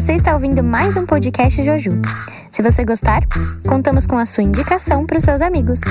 [0.00, 1.92] Você está ouvindo mais um podcast Joju.
[2.50, 3.20] Se você gostar,
[3.68, 5.82] contamos com a sua indicação para os seus amigos.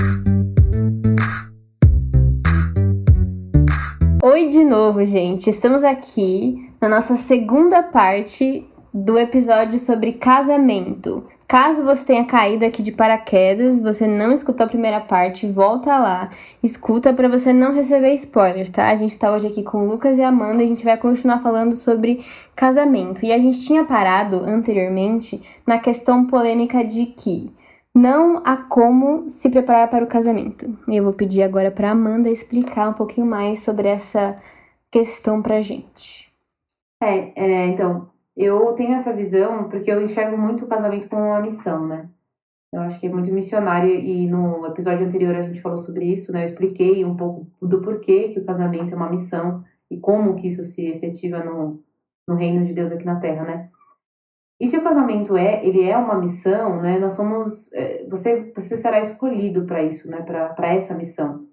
[4.23, 5.51] Oi de novo, gente.
[5.51, 11.27] Estamos aqui na nossa segunda parte do episódio sobre casamento.
[11.49, 16.29] Caso você tenha caído aqui de paraquedas, você não escutou a primeira parte, volta lá,
[16.61, 18.87] escuta para você não receber spoilers, tá?
[18.87, 21.39] A gente tá hoje aqui com o Lucas e Amanda e a gente vai continuar
[21.39, 22.23] falando sobre
[22.55, 23.25] casamento.
[23.25, 27.51] E a gente tinha parado anteriormente na questão polêmica de que
[27.95, 30.77] não há como se preparar para o casamento.
[30.87, 34.39] E eu vou pedir agora para Amanda explicar um pouquinho mais sobre essa
[34.91, 36.31] questão pra gente.
[37.01, 38.07] É, é então,
[38.39, 42.09] eu tenho essa visão porque eu enxergo muito o casamento como uma missão, né?
[42.71, 46.31] Eu acho que é muito missionário e no episódio anterior a gente falou sobre isso,
[46.31, 46.41] né?
[46.41, 50.47] Eu expliquei um pouco do porquê que o casamento é uma missão e como que
[50.47, 51.83] isso se efetiva no,
[52.27, 53.69] no reino de Deus aqui na Terra, né?
[54.59, 56.97] E se o casamento é, ele é uma missão, né?
[56.99, 60.21] Nós somos, é, você, você será escolhido para isso, né?
[60.21, 61.47] Para essa missão.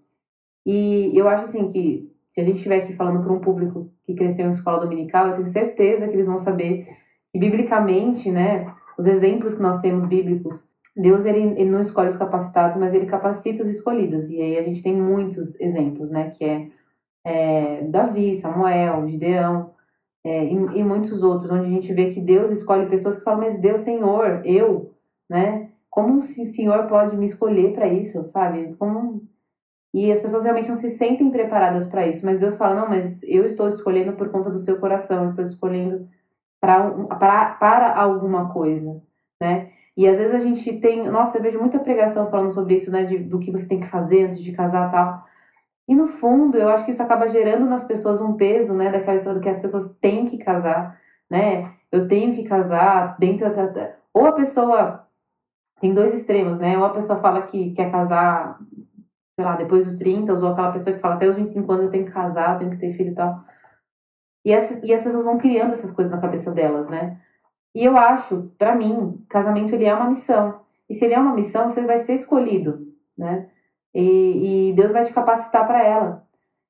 [0.65, 4.15] E eu acho assim que se a gente estiver aqui falando para um público que
[4.15, 6.87] cresceu em escola dominical, eu tenho certeza que eles vão saber
[7.33, 12.17] que biblicamente, né, os exemplos que nós temos bíblicos, Deus ele, ele não escolhe os
[12.17, 14.29] capacitados, mas ele capacita os escolhidos.
[14.29, 16.69] E aí a gente tem muitos exemplos, né, que é,
[17.25, 19.71] é Davi, Samuel, Gideão,
[20.23, 23.41] é, e, e, muitos outros, onde a gente vê que Deus escolhe pessoas que falam,
[23.41, 24.93] mas Deus, Senhor, eu,
[25.27, 25.71] né?
[25.89, 28.75] Como o Senhor pode me escolher para isso, sabe?
[28.79, 29.23] Como
[29.97, 32.27] e as pessoas realmente não se sentem preparadas para isso.
[32.27, 35.43] Mas Deus fala: não, mas eu estou escolhendo por conta do seu coração, eu estou
[35.43, 36.07] escolhendo
[36.61, 39.03] para, para alguma coisa,
[39.41, 39.71] né?
[39.97, 41.09] E às vezes a gente tem.
[41.09, 43.05] Nossa, eu vejo muita pregação falando sobre isso, né?
[43.05, 45.25] De, do que você tem que fazer antes de casar tal.
[45.89, 48.91] E no fundo, eu acho que isso acaba gerando nas pessoas um peso, né?
[48.91, 51.01] Daquela história que as pessoas têm que casar,
[51.31, 51.73] né?
[51.91, 53.95] Eu tenho que casar dentro da.
[54.13, 55.07] Ou a pessoa.
[55.81, 56.77] Tem dois extremos, né?
[56.77, 58.59] Ou a pessoa fala que quer casar
[59.39, 61.91] sei lá, depois dos 30, ou aquela pessoa que fala até os 25 anos eu
[61.91, 63.45] tenho que casar, eu tenho que ter filho e tal.
[64.45, 67.21] E, essa, e as pessoas vão criando essas coisas na cabeça delas, né?
[67.75, 70.61] E eu acho, para mim, casamento ele é uma missão.
[70.89, 72.87] E se ele é uma missão, você vai ser escolhido,
[73.19, 73.49] né?
[73.95, 76.27] E, e Deus vai te capacitar para ela.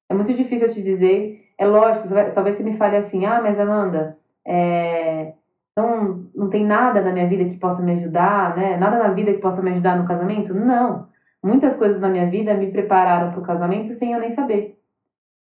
[0.08, 1.44] É muito difícil eu te dizer.
[1.58, 5.34] É lógico, você vai, talvez você me fale assim, ah, mas Amanda, é,
[5.72, 8.76] então não tem nada na minha vida que possa me ajudar, né?
[8.76, 10.54] Nada na vida que possa me ajudar no casamento?
[10.54, 11.08] Não.
[11.42, 14.78] Muitas coisas na minha vida me prepararam para o casamento sem eu nem saber.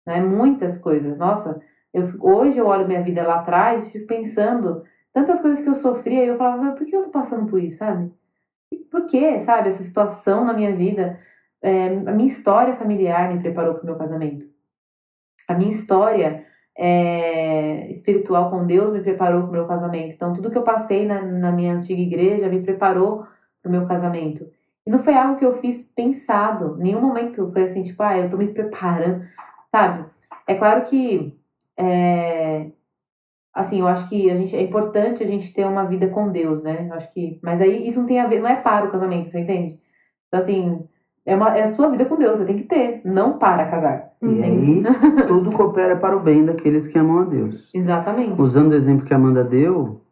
[0.05, 0.19] Né?
[0.19, 1.17] Muitas coisas.
[1.17, 1.61] Nossa,
[1.93, 5.75] eu, hoje eu olho minha vida lá atrás e fico pensando tantas coisas que eu
[5.75, 8.11] sofria e eu falava, mas por que eu tô passando por isso, sabe?
[8.91, 11.19] Por que, sabe, essa situação na minha vida?
[11.61, 14.45] É, a minha história familiar me preparou para o meu casamento.
[15.47, 16.45] A minha história
[16.77, 20.13] é, espiritual com Deus me preparou para o meu casamento.
[20.13, 23.25] Então, tudo que eu passei na, na minha antiga igreja me preparou
[23.61, 24.45] para o meu casamento.
[24.85, 26.77] E não foi algo que eu fiz pensado.
[26.77, 29.25] Nenhum momento foi assim, tipo, ah, eu tô me preparando,
[29.71, 30.05] sabe?
[30.47, 31.35] É claro que,
[31.75, 32.67] é,
[33.53, 36.61] assim, eu acho que a gente, é importante a gente ter uma vida com Deus,
[36.61, 36.87] né?
[36.89, 39.27] Eu acho que, mas aí isso não tem a ver, não é para o casamento,
[39.27, 39.79] você entende?
[40.27, 40.87] Então, assim,
[41.25, 44.11] é, uma, é a sua vida com Deus, você tem que ter, não para casar.
[44.21, 44.83] E aí,
[45.27, 47.71] tudo coopera para o bem daqueles que amam a Deus.
[47.73, 48.39] Exatamente.
[48.39, 50.04] Usando o exemplo que a Amanda deu,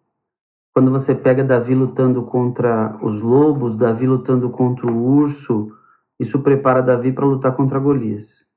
[0.73, 5.71] quando você pega Davi lutando contra os lobos, Davi lutando contra o urso,
[6.19, 8.51] isso prepara Davi para lutar contra Golias.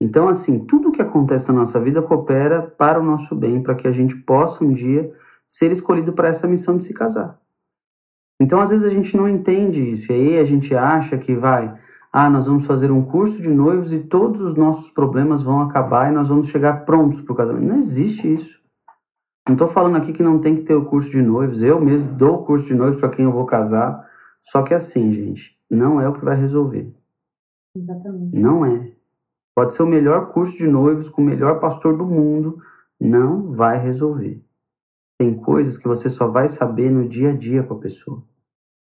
[0.00, 3.88] Então, assim, tudo que acontece na nossa vida coopera para o nosso bem, para que
[3.88, 5.12] a gente possa um dia
[5.48, 7.38] ser escolhido para essa missão de se casar.
[8.40, 11.76] Então, às vezes a gente não entende isso, e aí a gente acha que vai,
[12.12, 16.10] ah, nós vamos fazer um curso de noivos e todos os nossos problemas vão acabar
[16.10, 17.66] e nós vamos chegar prontos para o casamento.
[17.66, 18.59] Não existe isso.
[19.46, 21.62] Não estou falando aqui que não tem que ter o curso de noivos.
[21.62, 24.08] Eu mesmo dou o curso de noivos para quem eu vou casar.
[24.42, 26.94] Só que assim, gente, não é o que vai resolver.
[27.74, 28.38] Exatamente.
[28.38, 28.92] Não é.
[29.54, 32.62] Pode ser o melhor curso de noivos com o melhor pastor do mundo,
[32.98, 34.42] não vai resolver.
[35.18, 38.22] Tem coisas que você só vai saber no dia a dia com a pessoa.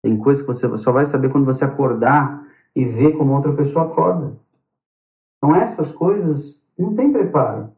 [0.02, 3.86] Tem coisas que você só vai saber quando você acordar e ver como outra pessoa
[3.86, 4.38] acorda.
[5.36, 7.72] Então essas coisas não tem preparo.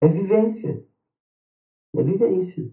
[0.00, 0.84] É vivência.
[1.96, 2.64] É vivência.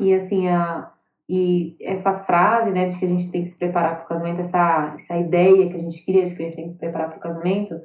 [0.00, 0.92] E assim, a,
[1.28, 4.40] e essa frase, né, de que a gente tem que se preparar para o casamento,
[4.40, 7.08] essa, essa ideia que a gente cria de que a gente tem que se preparar
[7.08, 7.80] para o casamento,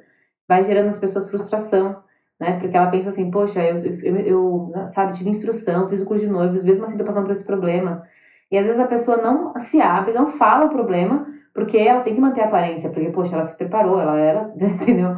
[0.48, 2.02] vai gerando nas pessoas frustração,
[2.38, 2.58] né?
[2.58, 6.30] Porque ela pensa assim, poxa, eu, eu, eu, sabe, tive instrução, fiz o curso de
[6.30, 8.02] noivos, mesmo assim tô passando por esse problema.
[8.50, 12.14] E às vezes a pessoa não se abre, não fala o problema, porque ela tem
[12.14, 15.16] que manter a aparência, porque, poxa, ela se preparou, ela era, entendeu?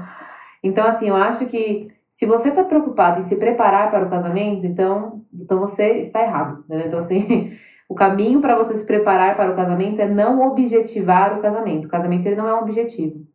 [0.63, 4.67] Então, assim, eu acho que se você está preocupado em se preparar para o casamento,
[4.67, 6.63] então, então você está errado.
[6.69, 6.85] Né?
[6.87, 7.57] Então, assim,
[7.89, 11.87] o caminho para você se preparar para o casamento é não objetivar o casamento.
[11.87, 13.27] O casamento ele não é um objetivo,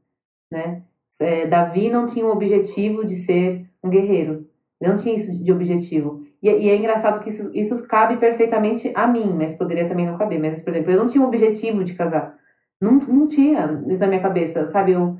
[0.51, 0.83] né?
[1.21, 4.47] É, Davi não tinha o objetivo de ser um guerreiro.
[4.79, 6.21] Não tinha isso de objetivo.
[6.43, 10.17] E, e, é engraçado que isso, isso cabe perfeitamente a mim, mas poderia também não
[10.17, 10.39] caber.
[10.39, 12.37] Mas, por exemplo, eu não tinha o objetivo de casar.
[12.79, 14.91] Não, não tinha isso na minha cabeça, sabe?
[14.91, 15.17] Eu,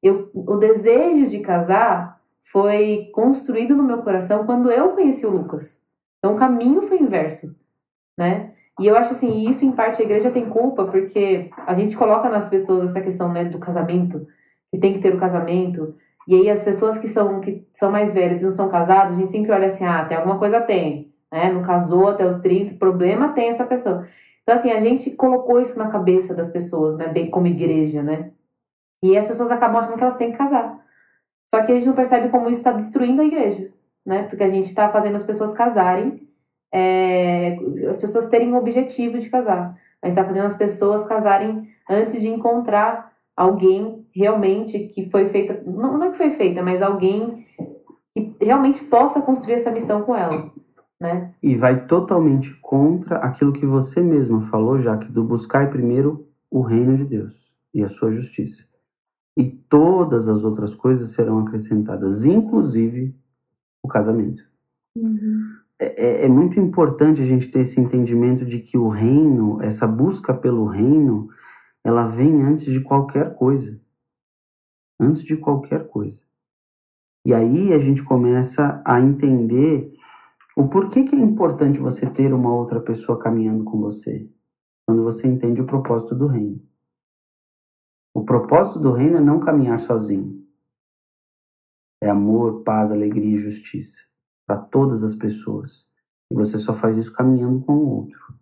[0.00, 5.80] eu, o desejo de casar foi construído no meu coração quando eu conheci o Lucas.
[6.18, 7.56] Então o caminho foi inverso,
[8.18, 8.52] né?
[8.78, 12.28] E eu acho assim, isso em parte a igreja tem culpa, porque a gente coloca
[12.28, 14.26] nas pessoas essa questão né, do casamento,
[14.72, 15.94] que tem que ter o casamento,
[16.26, 19.18] e aí as pessoas que são, que são mais velhas e não são casadas, a
[19.18, 21.52] gente sempre olha assim, ah, tem alguma coisa tem, né?
[21.52, 24.06] Não casou até os 30, problema tem essa pessoa.
[24.42, 27.12] Então, assim, a gente colocou isso na cabeça das pessoas, né?
[27.26, 28.30] Como igreja, né?
[29.02, 30.78] E as pessoas acabam achando que elas têm que casar.
[31.50, 33.72] Só que a gente não percebe como isso está destruindo a igreja,
[34.06, 34.22] né?
[34.22, 36.28] Porque a gente está fazendo as pessoas casarem,
[36.72, 37.58] é,
[37.88, 39.76] as pessoas terem o objetivo de casar.
[40.00, 45.60] A gente está fazendo as pessoas casarem antes de encontrar alguém realmente que foi feita,
[45.66, 47.44] não, não é que foi feita, mas alguém
[48.14, 50.52] que realmente possa construir essa missão com ela,
[51.00, 51.32] né?
[51.42, 56.60] E vai totalmente contra aquilo que você mesma falou, já que do buscar primeiro o
[56.60, 58.69] reino de Deus e a sua justiça
[59.40, 63.16] e todas as outras coisas serão acrescentadas, inclusive
[63.82, 64.42] o casamento.
[64.94, 65.56] Uhum.
[65.78, 69.86] É, é, é, muito importante a gente ter esse entendimento de que o reino, essa
[69.86, 71.30] busca pelo reino,
[71.82, 73.80] ela vem antes de qualquer coisa.
[75.00, 76.20] Antes de qualquer coisa.
[77.24, 79.90] E aí a gente começa a entender
[80.54, 84.28] o porquê que é importante você ter uma outra pessoa caminhando com você.
[84.86, 86.60] Quando você entende o propósito do reino.
[88.12, 90.44] O propósito do reino é não caminhar sozinho.
[92.02, 94.00] É amor, paz, alegria e justiça
[94.46, 95.88] para todas as pessoas.
[96.30, 98.34] E você só faz isso caminhando com o outro.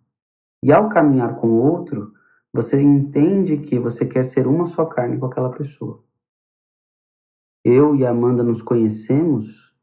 [0.63, 2.13] E ao caminhar com o outro,
[2.51, 6.03] você entende que você quer ser uma só carne com aquela pessoa.
[7.63, 9.75] Eu e Amanda nos conhecemos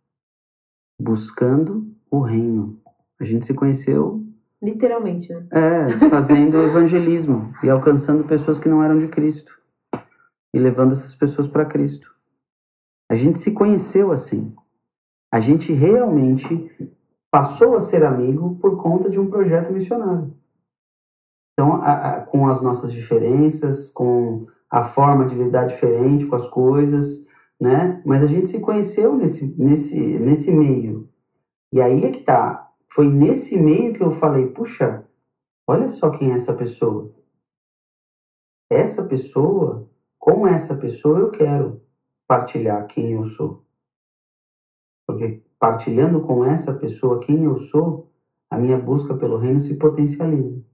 [1.01, 2.81] buscando o reino.
[3.21, 4.25] A gente se conheceu.
[4.61, 5.47] Literalmente, né?
[5.53, 9.56] É, fazendo evangelismo e alcançando pessoas que não eram de Cristo
[10.57, 12.17] e levando essas pessoas para Cristo.
[13.11, 14.57] A gente se conheceu assim.
[15.31, 16.97] A gente realmente
[17.31, 20.35] passou a ser amigo por conta de um projeto missionário.
[21.53, 26.49] Então, a, a, com as nossas diferenças, com a forma de lidar diferente com as
[26.49, 27.27] coisas,
[27.61, 28.03] né?
[28.07, 31.07] Mas a gente se conheceu nesse, nesse, nesse meio.
[31.71, 32.73] E aí é que tá.
[32.89, 35.07] Foi nesse meio que eu falei, puxa,
[35.69, 37.15] olha só quem é essa pessoa.
[38.71, 39.87] Essa pessoa
[40.27, 41.81] com essa pessoa eu quero
[42.27, 43.63] partilhar quem eu sou.
[45.07, 48.11] Porque partilhando com essa pessoa quem eu sou,
[48.51, 50.65] a minha busca pelo reino se potencializa.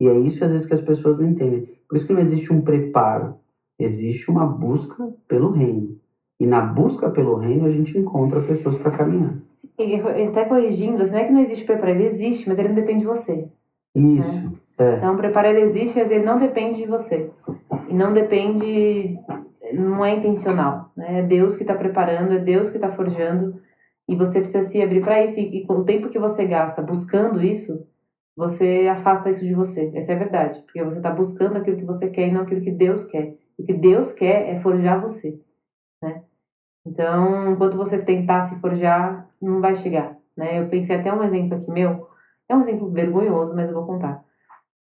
[0.00, 1.68] E é isso às vezes que as pessoas não entendem.
[1.88, 3.36] Por isso que não existe um preparo,
[3.78, 6.00] existe uma busca pelo reino.
[6.40, 9.34] E na busca pelo reino a gente encontra pessoas para caminhar.
[9.78, 13.00] E até corrigindo, não é que não existe preparo, ele existe, mas ele não depende
[13.00, 13.48] de você.
[13.94, 14.44] Isso.
[14.44, 14.52] Né?
[14.78, 14.96] É.
[14.96, 17.30] Então o preparo ele existe, mas ele não depende de você.
[17.90, 19.18] E não depende,
[19.74, 21.18] não é intencional, né?
[21.18, 23.60] É Deus que está preparando, é Deus que está forjando,
[24.08, 25.40] e você precisa se abrir para isso.
[25.40, 27.84] E, e com o tempo que você gasta buscando isso,
[28.36, 29.90] você afasta isso de você.
[29.94, 32.60] Essa é a verdade, porque você está buscando aquilo que você quer e não aquilo
[32.60, 33.36] que Deus quer.
[33.58, 35.40] O que Deus quer é forjar você,
[36.00, 36.22] né?
[36.86, 40.60] Então, enquanto você tentar se forjar, não vai chegar, né?
[40.60, 42.08] Eu pensei até um exemplo aqui meu,
[42.48, 44.24] é um exemplo vergonhoso, mas eu vou contar,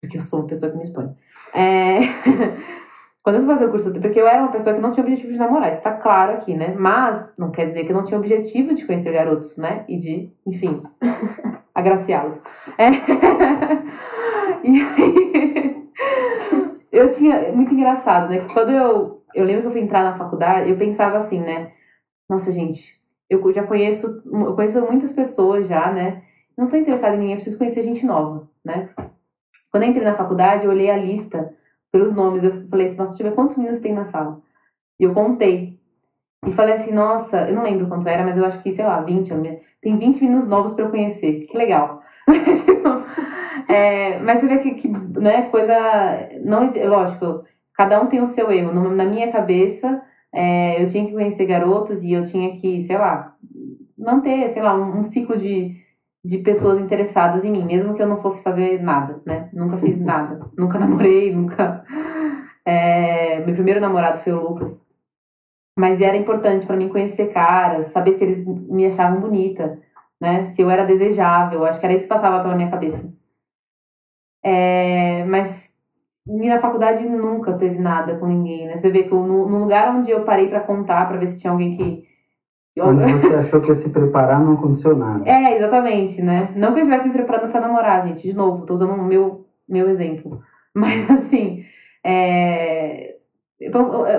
[0.01, 1.15] porque eu sou uma pessoa que me expõe.
[1.53, 2.00] É...
[3.29, 5.31] Quando eu fui fazer o curso, porque eu era uma pessoa que não tinha objetivo
[5.31, 6.74] de namorar, isso tá claro aqui, né?
[6.75, 9.86] Mas não quer dizer que eu não tinha objetivo de conhecer garotos, né?
[9.88, 10.81] E de, enfim,
[11.75, 12.41] agraciá-los.
[12.75, 12.89] É.
[14.62, 15.88] E aí,
[16.91, 18.45] eu tinha, muito engraçado, né?
[18.51, 21.71] Quando eu, eu lembro que eu fui entrar na faculdade, eu pensava assim, né?
[22.27, 26.24] Nossa, gente, eu já conheço, eu conheço muitas pessoas já, né?
[26.57, 28.89] Não tô interessada em ninguém, preciso conhecer gente nova, né?
[29.71, 31.55] Quando eu entrei na faculdade, eu olhei a lista
[31.91, 32.43] pelos nomes.
[32.43, 34.41] Eu falei assim, nossa, deixa eu ver quantos meninos tem na sala.
[35.00, 35.79] E eu contei.
[36.46, 39.01] E falei assim, nossa, eu não lembro quanto era, mas eu acho que, sei lá,
[39.01, 39.31] 20.
[39.81, 41.46] Tem 20 meninos novos para eu conhecer.
[41.46, 42.01] Que legal.
[42.27, 45.74] tipo, é, mas você vê que, que né, coisa.
[46.43, 47.43] Não Lógico,
[47.74, 48.72] cada um tem o seu erro.
[48.74, 50.01] Na minha cabeça,
[50.34, 53.36] é, eu tinha que conhecer garotos e eu tinha que, sei lá,
[53.98, 55.75] manter, sei lá, um, um ciclo de
[56.29, 59.50] de pessoas interessadas em mim, mesmo que eu não fosse fazer nada, né?
[59.51, 61.83] Nunca fiz nada, nunca namorei, nunca.
[62.63, 63.43] É...
[63.43, 64.88] Meu primeiro namorado foi o Lucas.
[65.75, 69.79] Mas era importante para mim conhecer caras, saber se eles me achavam bonita,
[70.21, 70.45] né?
[70.45, 73.12] Se eu era desejável, acho que era isso que passava pela minha cabeça.
[74.43, 75.75] É, mas
[76.27, 78.77] na faculdade nunca teve nada com ninguém, né?
[78.77, 81.51] Você vê que no, no lugar onde eu parei para contar, para ver se tinha
[81.51, 82.07] alguém que.
[82.77, 85.29] Onde você achou que ia se preparar, não aconteceu nada.
[85.29, 86.49] É, exatamente, né?
[86.55, 88.21] Não que eu estivesse me preparando para namorar, gente.
[88.21, 90.41] De novo, tô usando o meu, meu exemplo.
[90.73, 91.63] Mas, assim,
[92.03, 93.17] é...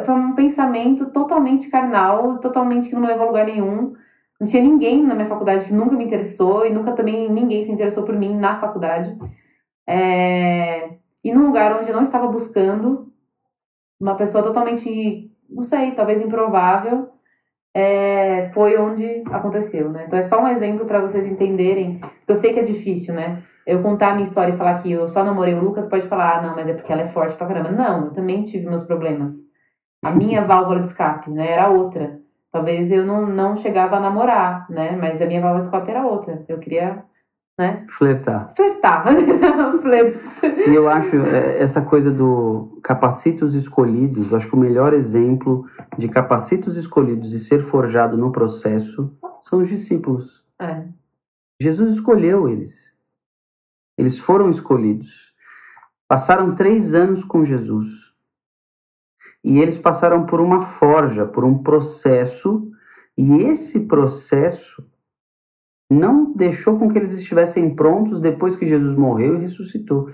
[0.05, 3.95] foi um pensamento totalmente carnal, totalmente que não me levou a lugar nenhum.
[4.39, 7.71] Não tinha ninguém na minha faculdade que nunca me interessou e nunca também ninguém se
[7.71, 9.17] interessou por mim na faculdade.
[9.87, 10.91] É...
[11.23, 13.13] E num lugar onde eu não estava buscando,
[14.01, 17.11] uma pessoa totalmente, não sei, talvez improvável,
[17.75, 20.05] é, foi onde aconteceu, né?
[20.07, 23.43] Então é só um exemplo para vocês entenderem, eu sei que é difícil, né?
[23.67, 26.39] Eu contar a minha história e falar que eu só namorei o Lucas, pode falar,
[26.39, 27.71] ah, não, mas é porque ela é forte pra caramba.
[27.71, 29.35] Não, eu também tive meus problemas.
[30.05, 32.19] A minha válvula de escape, né, era outra.
[32.51, 34.97] Talvez eu não, não chegava a namorar, né?
[35.01, 36.45] Mas a minha válvula de escape era outra.
[36.49, 37.05] Eu queria
[37.61, 37.85] né?
[37.91, 38.51] Flertar.
[38.57, 39.05] Flertar.
[40.67, 45.67] E eu acho é, essa coisa do capacitos escolhidos, eu acho que o melhor exemplo
[45.99, 50.47] de capacitos escolhidos e ser forjado no processo são os discípulos.
[50.59, 50.85] É.
[51.61, 52.99] Jesus escolheu eles.
[53.99, 55.35] Eles foram escolhidos.
[56.09, 58.15] Passaram três anos com Jesus.
[59.45, 62.71] E eles passaram por uma forja, por um processo,
[63.17, 64.89] e esse processo
[65.91, 70.09] não deixou com que eles estivessem prontos depois que Jesus morreu e ressuscitou.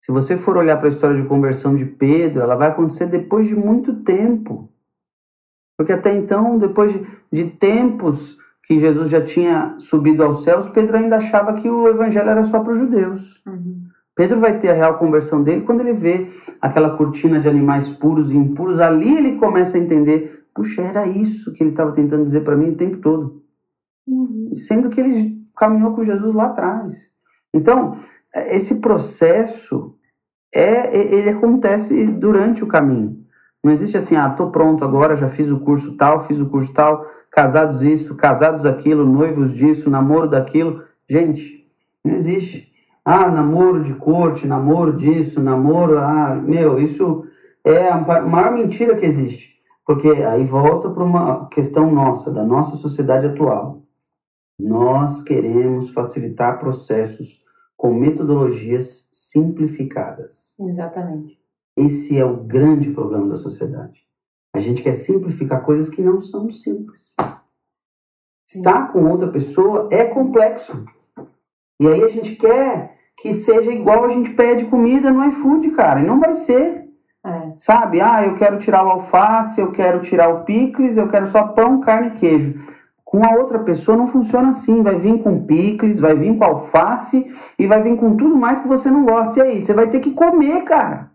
[0.00, 3.46] Se você for olhar para a história de conversão de Pedro, ela vai acontecer depois
[3.46, 4.70] de muito tempo.
[5.76, 10.96] Porque até então, depois de, de tempos que Jesus já tinha subido aos céus, Pedro
[10.96, 13.42] ainda achava que o evangelho era só para os judeus.
[13.46, 13.88] Uhum.
[14.14, 16.28] Pedro vai ter a real conversão dele quando ele vê
[16.60, 18.80] aquela cortina de animais puros e impuros.
[18.80, 22.70] Ali ele começa a entender: puxa, era isso que ele estava tentando dizer para mim
[22.70, 23.42] o tempo todo.
[24.54, 27.12] Sendo que ele caminhou com Jesus lá atrás.
[27.52, 27.98] Então,
[28.34, 29.94] esse processo
[30.54, 33.18] é ele acontece durante o caminho.
[33.62, 36.72] Não existe assim, ah, tô pronto agora, já fiz o curso tal, fiz o curso
[36.72, 40.82] tal, casados isso, casados aquilo, noivos disso, namoro daquilo.
[41.08, 41.66] Gente,
[42.04, 42.72] não existe.
[43.04, 47.24] Ah, namoro de corte, namoro disso, namoro, ah, meu, isso
[47.64, 49.58] é a maior mentira que existe.
[49.84, 53.82] Porque aí volta para uma questão nossa, da nossa sociedade atual.
[54.58, 57.44] Nós queremos facilitar processos
[57.76, 60.58] com metodologias simplificadas.
[60.58, 61.38] Exatamente.
[61.76, 64.02] Esse é o grande problema da sociedade.
[64.52, 67.14] A gente quer simplificar coisas que não são simples.
[68.48, 70.84] Estar com outra pessoa é complexo.
[71.80, 76.00] E aí a gente quer que seja igual a gente pede comida no iFood, cara.
[76.00, 76.88] E não vai ser.
[77.24, 77.52] É.
[77.58, 78.00] Sabe?
[78.00, 81.80] Ah, eu quero tirar o alface, eu quero tirar o picles, eu quero só pão,
[81.80, 82.64] carne e queijo.
[83.08, 84.82] Com a outra pessoa não funciona assim.
[84.82, 88.68] Vai vir com picles, vai vir com alface e vai vir com tudo mais que
[88.68, 89.38] você não gosta.
[89.38, 91.10] E aí, você vai ter que comer, cara.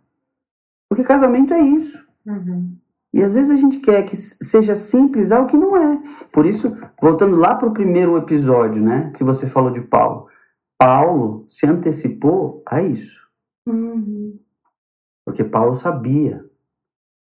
[0.89, 2.03] Porque casamento é isso.
[2.25, 2.75] Uhum.
[3.13, 6.01] E às vezes a gente quer que seja simples algo que não é.
[6.31, 10.25] Por isso, voltando lá para o primeiro episódio, né, que você falou de Paulo.
[10.79, 13.21] Paulo se antecipou a isso.
[13.67, 14.39] Uhum.
[15.23, 16.43] Porque Paulo sabia.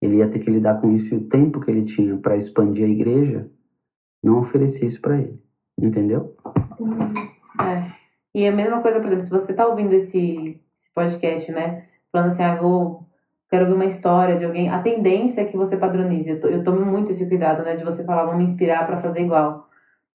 [0.00, 2.84] Ele ia ter que lidar com isso e o tempo que ele tinha para expandir
[2.84, 3.50] a igreja
[4.22, 5.42] não oferecia isso para ele.
[5.78, 6.36] Entendeu?
[7.60, 7.90] É.
[8.34, 11.84] E a mesma coisa, por exemplo, se você tá ouvindo esse, esse podcast, né?
[12.12, 13.06] Falando assim, ah, vou,
[13.48, 14.68] quero ouvir uma história de alguém.
[14.68, 16.30] A tendência é que você padronize.
[16.30, 17.74] Eu, to, eu tomo muito esse cuidado, né?
[17.76, 19.68] De você falar, vamos me inspirar para fazer igual.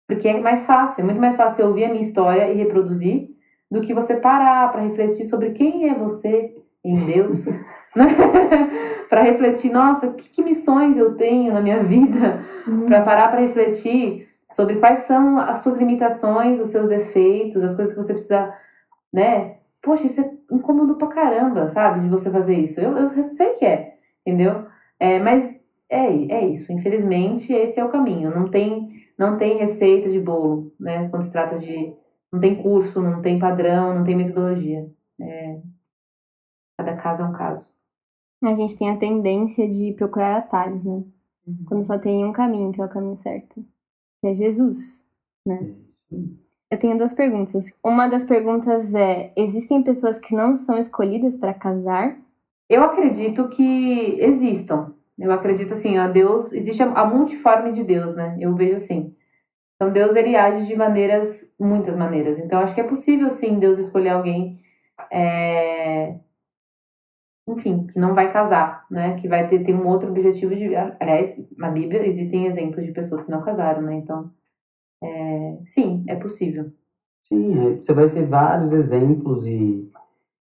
[0.07, 3.29] Porque é mais fácil, é muito mais fácil eu ouvir a minha história e reproduzir
[3.71, 7.47] do que você parar para refletir sobre quem é você em Deus.
[9.09, 12.85] para refletir, nossa, que, que, missões eu tenho na minha vida, uhum.
[12.85, 17.93] para parar para refletir sobre quais são as suas limitações, os seus defeitos, as coisas
[17.93, 18.53] que você precisa,
[19.11, 19.57] né?
[19.81, 22.01] Poxa, isso é incômodo pra caramba, sabe?
[22.01, 22.79] De você fazer isso.
[22.79, 24.65] Eu, eu sei que é, entendeu?
[24.99, 26.73] É, mas é, é isso.
[26.73, 28.33] Infelizmente, esse é o caminho.
[28.33, 31.07] Não tem, não tem receita de bolo, né?
[31.09, 31.93] Quando se trata de.
[32.31, 34.89] Não tem curso, não tem padrão, não tem metodologia.
[35.21, 35.59] É,
[36.77, 37.74] cada caso é um caso.
[38.47, 41.03] A gente tem a tendência de procurar atalhos, né?
[41.45, 41.65] Uhum.
[41.67, 43.63] Quando só tem um caminho, que é o caminho certo.
[44.21, 45.07] Que é Jesus,
[45.45, 45.73] né?
[46.71, 47.65] Eu tenho duas perguntas.
[47.83, 52.17] Uma das perguntas é: existem pessoas que não são escolhidas para casar?
[52.69, 54.93] Eu acredito que existam.
[55.17, 58.35] Eu acredito assim, a Deus, existe a multiforme de Deus, né?
[58.39, 59.15] Eu vejo assim.
[59.75, 62.39] Então Deus ele age de maneiras, muitas maneiras.
[62.39, 64.59] Então acho que é possível sim Deus escolher alguém
[65.11, 66.15] é,
[67.47, 69.15] enfim, que não vai casar, né?
[69.15, 70.75] Que vai ter, ter um outro objetivo de.
[70.75, 73.95] Aliás, na Bíblia existem exemplos de pessoas que não casaram, né?
[73.95, 74.31] Então,
[75.03, 76.71] é, sim, é possível.
[77.23, 79.91] Sim, é, você vai ter vários exemplos e,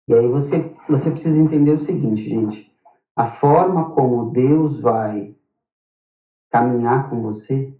[0.08, 2.72] e aí você, você precisa entender o seguinte, gente.
[3.14, 5.34] A forma como Deus vai
[6.50, 7.74] caminhar com você,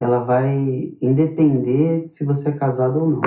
[0.00, 3.20] ela vai independer se você é casado ou não.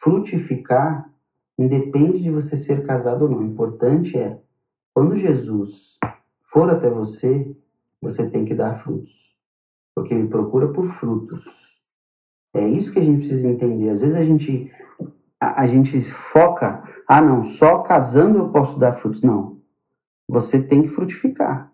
[0.00, 1.11] Frutificar
[1.62, 3.38] independe de você ser casado ou não.
[3.38, 4.38] O importante é,
[4.94, 5.98] quando Jesus
[6.42, 7.54] for até você,
[8.00, 9.36] você tem que dar frutos.
[9.94, 11.80] Porque ele procura por frutos.
[12.54, 13.90] É isso que a gente precisa entender.
[13.90, 14.70] Às vezes a gente,
[15.40, 19.22] a, a gente foca, ah não, só casando eu posso dar frutos.
[19.22, 19.60] Não.
[20.28, 21.72] Você tem que frutificar.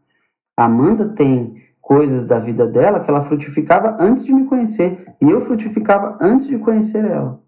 [0.57, 5.07] A Amanda tem coisas da vida dela que ela frutificava antes de me conhecer.
[5.21, 7.43] E eu frutificava antes de conhecer ela.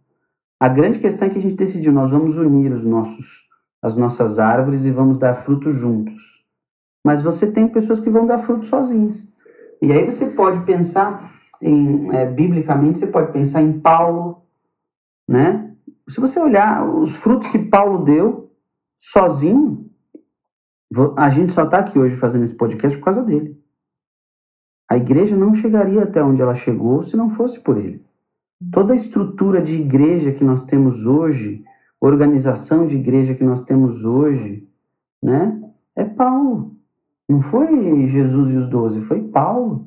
[0.60, 3.48] A grande questão é que a gente decidiu, nós vamos unir os nossos,
[3.82, 6.44] as nossas árvores e vamos dar frutos juntos.
[7.02, 9.26] Mas você tem pessoas que vão dar frutos sozinhas.
[9.80, 14.42] E aí você pode pensar em, é, biblicamente, você pode pensar em Paulo,
[15.26, 15.74] né?
[16.06, 18.52] Se você olhar os frutos que Paulo deu
[19.02, 19.90] sozinho,
[21.16, 23.58] a gente só está aqui hoje fazendo esse podcast por causa dele.
[24.90, 28.04] A igreja não chegaria até onde ela chegou se não fosse por ele.
[28.70, 31.64] Toda a estrutura de igreja que nós temos hoje,
[31.98, 34.68] organização de igreja que nós temos hoje,
[35.22, 35.58] né?
[35.96, 36.76] É Paulo.
[37.26, 39.86] Não foi Jesus e os doze, foi Paulo.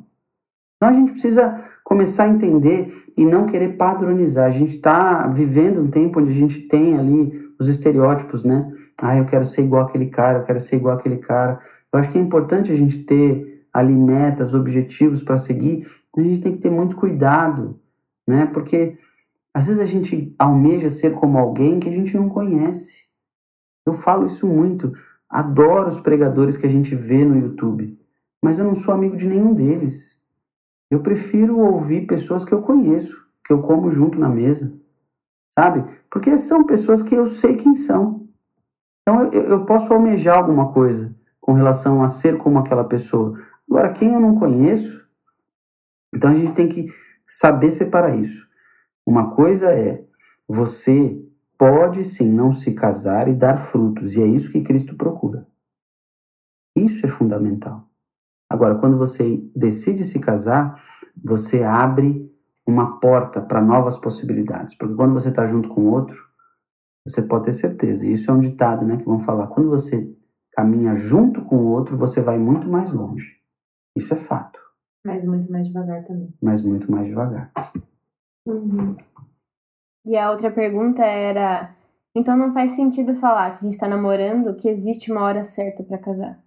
[0.76, 4.48] Então a gente precisa começar a entender e não querer padronizar.
[4.48, 8.74] A gente está vivendo um tempo onde a gente tem ali os estereótipos, né?
[9.00, 11.60] Ah, eu quero ser igual aquele cara, eu quero ser igual aquele cara.
[11.92, 15.88] Eu acho que é importante a gente ter ali metas, objetivos para seguir.
[16.18, 17.80] A gente tem que ter muito cuidado
[18.28, 18.46] né?
[18.48, 18.98] Porque
[19.54, 23.08] às vezes a gente almeja ser como alguém que a gente não conhece.
[23.86, 24.94] Eu falo isso muito.
[25.30, 28.00] Adoro os pregadores que a gente vê no YouTube,
[28.44, 30.28] mas eu não sou amigo de nenhum deles.
[30.90, 34.80] Eu prefiro ouvir pessoas que eu conheço, que eu como junto na mesa,
[35.54, 35.84] sabe?
[36.10, 38.28] Porque são pessoas que eu sei quem são.
[39.02, 43.40] Então eu, eu posso almejar alguma coisa com relação a ser como aquela pessoa.
[43.70, 45.08] Agora, quem eu não conheço,
[46.14, 46.94] então a gente tem que
[47.28, 48.48] saber separar isso.
[49.06, 50.06] Uma coisa é
[50.48, 51.22] você
[51.58, 55.48] pode sim não se casar e dar frutos, e é isso que Cristo procura.
[56.76, 57.88] Isso é fundamental.
[58.50, 60.84] Agora, quando você decide se casar,
[61.24, 62.32] você abre
[62.66, 66.18] uma porta para novas possibilidades, porque quando você está junto com outro,
[67.06, 68.08] você pode ter certeza.
[68.08, 69.48] Isso é um ditado, né, que vão falar.
[69.48, 70.16] Quando você
[70.52, 73.38] caminha junto com o outro, você vai muito mais longe.
[73.96, 74.60] Isso é fato.
[75.06, 76.34] Mas muito mais devagar também.
[76.42, 77.52] Mas muito mais devagar.
[78.46, 78.96] Uhum.
[80.06, 81.76] E a outra pergunta era:
[82.16, 85.84] então não faz sentido falar, se a gente tá namorando, que existe uma hora certa
[85.84, 86.44] para casar?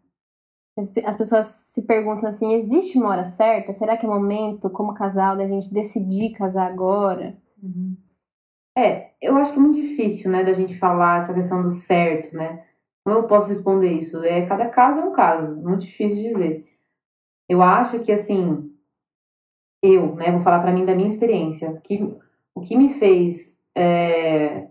[1.04, 3.72] As pessoas se perguntam assim: existe uma hora certa?
[3.72, 7.36] Será que é momento, como casal, da gente decidir casar agora?
[7.62, 7.96] Uhum.
[8.76, 12.36] É, eu acho que é muito difícil, né, da gente falar essa questão do certo,
[12.36, 12.62] né?
[13.02, 14.22] Como eu posso responder isso?
[14.22, 16.75] É, cada caso é um caso, muito difícil de dizer.
[17.48, 18.70] Eu acho que, assim,
[19.82, 22.02] eu, né, vou falar para mim da minha experiência, que,
[22.54, 24.66] o que me fez, é,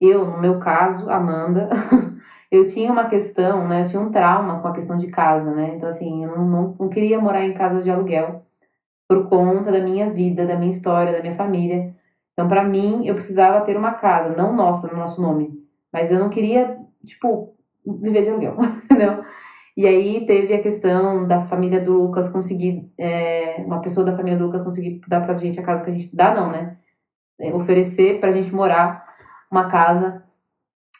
[0.00, 1.68] eu, no meu caso, Amanda,
[2.50, 5.72] eu tinha uma questão, né, eu tinha um trauma com a questão de casa, né,
[5.74, 8.44] então, assim, eu não, não, não queria morar em casa de aluguel
[9.08, 11.94] por conta da minha vida, da minha história, da minha família.
[12.32, 16.18] Então, para mim, eu precisava ter uma casa, não nossa, no nosso nome, mas eu
[16.18, 17.54] não queria, tipo,
[17.84, 19.22] viver de aluguel, entendeu?
[19.76, 24.38] E aí teve a questão da família do Lucas conseguir, é, uma pessoa da família
[24.38, 26.76] do Lucas conseguir dar pra gente a casa que a gente dá, não, né?
[27.40, 29.04] É, oferecer pra gente morar
[29.50, 30.22] uma casa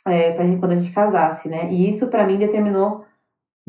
[0.06, 1.70] é, pra gente quando a gente casasse, né?
[1.70, 3.04] E isso para mim determinou,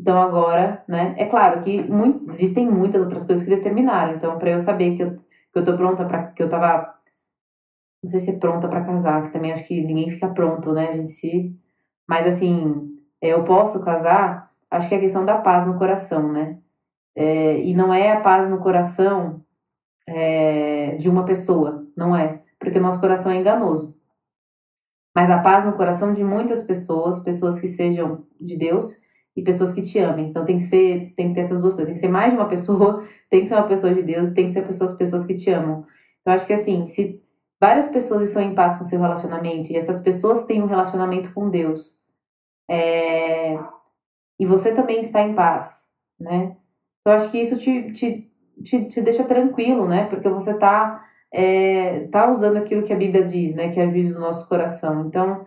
[0.00, 1.14] então agora, né?
[1.18, 5.02] É claro que muito, existem muitas outras coisas que determinaram, então para eu saber que
[5.02, 6.94] eu, que eu tô pronta para que eu tava
[8.02, 10.88] não sei se é pronta para casar, que também acho que ninguém fica pronto, né,
[10.90, 11.54] a gente se
[12.08, 16.58] mas assim, eu posso casar acho que é a questão da paz no coração, né?
[17.16, 19.44] É, e não é a paz no coração
[20.06, 23.96] é, de uma pessoa, não é, porque o nosso coração é enganoso.
[25.14, 28.96] Mas a paz no coração de muitas pessoas, pessoas que sejam de Deus
[29.36, 30.28] e pessoas que te amem.
[30.28, 31.86] Então tem que ser, tem que ter essas duas coisas.
[31.86, 34.46] Tem que ser mais de uma pessoa, tem que ser uma pessoa de Deus, tem
[34.46, 35.86] que ser pessoas, pessoas que te amam.
[36.26, 37.22] Eu acho que assim, se
[37.60, 41.48] várias pessoas estão em paz com seu relacionamento e essas pessoas têm um relacionamento com
[41.48, 42.00] Deus,
[42.68, 43.56] é,
[44.38, 45.84] e você também está em paz,
[46.18, 46.56] né?
[47.06, 48.30] Eu acho que isso te, te,
[48.62, 50.06] te, te deixa tranquilo, né?
[50.06, 53.68] Porque você está é, tá usando aquilo que a Bíblia diz, né?
[53.68, 55.06] Que é juízo do nosso coração.
[55.06, 55.46] Então,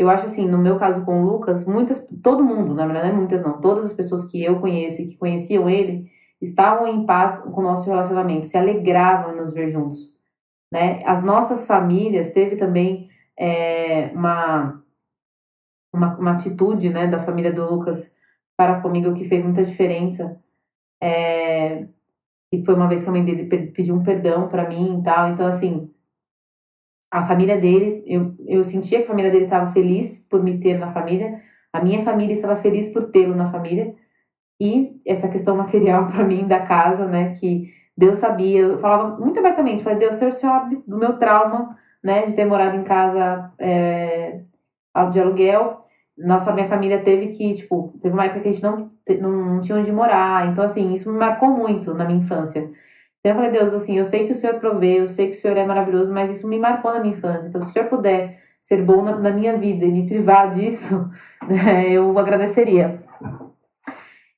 [0.00, 3.14] eu acho assim, no meu caso com o Lucas, muitas, todo mundo, na verdade não
[3.14, 6.06] é muitas não, todas as pessoas que eu conheço e que conheciam ele,
[6.40, 10.18] estavam em paz com o nosso relacionamento, se alegravam em nos ver juntos,
[10.72, 11.00] né?
[11.04, 14.79] As nossas famílias, teve também é, uma,
[15.92, 18.16] uma, uma atitude, né, da família do Lucas
[18.56, 20.38] para comigo que fez muita diferença,
[21.02, 21.86] é,
[22.52, 25.30] e foi uma vez que a mãe dele pediu um perdão para mim e tal,
[25.30, 25.90] então assim,
[27.10, 30.78] a família dele, eu, eu sentia que a família dele estava feliz por me ter
[30.78, 31.40] na família,
[31.72, 33.94] a minha família estava feliz por tê-lo na família,
[34.60, 39.38] e essa questão material para mim da casa, né, que Deus sabia, eu falava muito
[39.38, 43.52] abertamente, falei, Deus, o senhor sabe do meu trauma, né, de ter morado em casa
[43.58, 44.40] é,
[45.10, 45.84] de aluguel,
[46.16, 48.76] nossa, minha família teve que, tipo, teve uma época que a gente não,
[49.20, 52.70] não tinha onde morar, então, assim, isso me marcou muito na minha infância.
[53.20, 55.40] Então eu falei, Deus, assim, eu sei que o Senhor provê, eu sei que o
[55.40, 57.48] Senhor é maravilhoso, mas isso me marcou na minha infância.
[57.48, 61.10] Então, se o Senhor puder ser bom na, na minha vida e me privar disso,
[61.48, 63.02] né, eu agradeceria.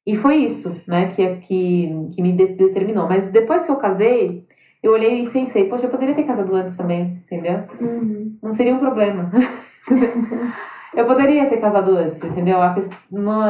[0.04, 3.08] E foi isso, né, que, que, que me de, determinou.
[3.08, 4.46] Mas depois que eu casei,
[4.82, 7.64] eu olhei e pensei, poxa, eu poderia ter casado antes também, entendeu?
[7.80, 8.36] Uhum.
[8.42, 9.30] Não seria um problema.
[10.95, 12.61] eu poderia ter casado antes, entendeu?
[12.61, 13.42] A questão, não,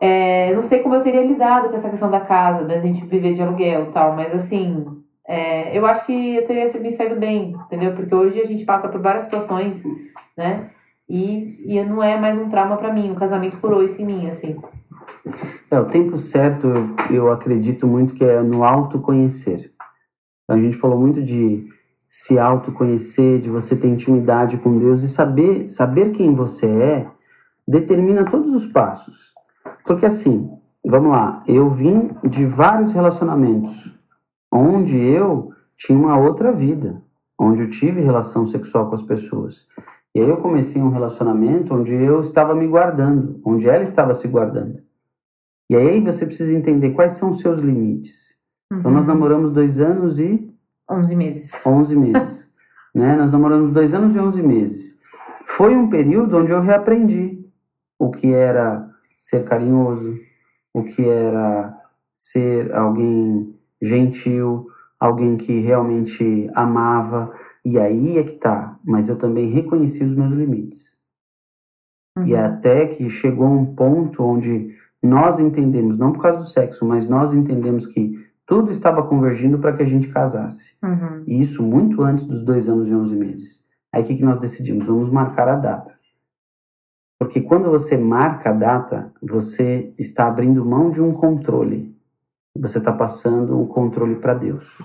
[0.00, 3.34] é, não sei como eu teria lidado com essa questão da casa, da gente viver
[3.34, 4.84] de aluguel e tal, mas assim,
[5.26, 7.94] é, eu acho que eu teria me saído bem, entendeu?
[7.94, 9.84] Porque hoje a gente passa por várias situações,
[10.36, 10.70] né?
[11.08, 14.28] E, e não é mais um trauma para mim, o casamento curou isso em mim,
[14.28, 14.56] assim.
[15.70, 19.70] É, o tempo certo, eu, eu acredito muito que é no autoconhecer.
[20.48, 21.68] A gente falou muito de
[22.12, 27.10] se autoconhecer, de você ter intimidade com Deus e saber, saber quem você é,
[27.66, 29.32] determina todos os passos.
[29.86, 30.50] Porque assim,
[30.84, 33.98] vamos lá, eu vim de vários relacionamentos
[34.52, 37.02] onde eu tinha uma outra vida,
[37.40, 39.66] onde eu tive relação sexual com as pessoas.
[40.14, 44.28] E aí eu comecei um relacionamento onde eu estava me guardando, onde ela estava se
[44.28, 44.82] guardando.
[45.70, 48.38] E aí você precisa entender quais são os seus limites.
[48.70, 49.14] Então nós uhum.
[49.14, 50.52] namoramos dois anos e...
[50.90, 51.66] Onze meses.
[51.66, 52.54] Onze meses.
[52.94, 53.16] né?
[53.16, 55.00] Nós namoramos dois anos e onze meses.
[55.46, 57.44] Foi um período onde eu reaprendi
[57.98, 60.18] o que era ser carinhoso,
[60.74, 61.76] o que era
[62.18, 64.66] ser alguém gentil,
[64.98, 67.32] alguém que realmente amava.
[67.64, 68.78] E aí é que tá.
[68.84, 71.02] Mas eu também reconheci os meus limites.
[72.16, 72.26] Uhum.
[72.26, 77.08] E até que chegou um ponto onde nós entendemos, não por causa do sexo, mas
[77.08, 78.21] nós entendemos que
[78.52, 80.74] tudo estava convergindo para que a gente casasse.
[80.84, 81.24] Uhum.
[81.26, 83.64] E isso muito antes dos dois anos e onze meses.
[83.90, 84.84] Aí o que, que nós decidimos?
[84.84, 85.98] Vamos marcar a data.
[87.18, 91.96] Porque quando você marca a data, você está abrindo mão de um controle.
[92.54, 94.82] Você está passando o controle para Deus.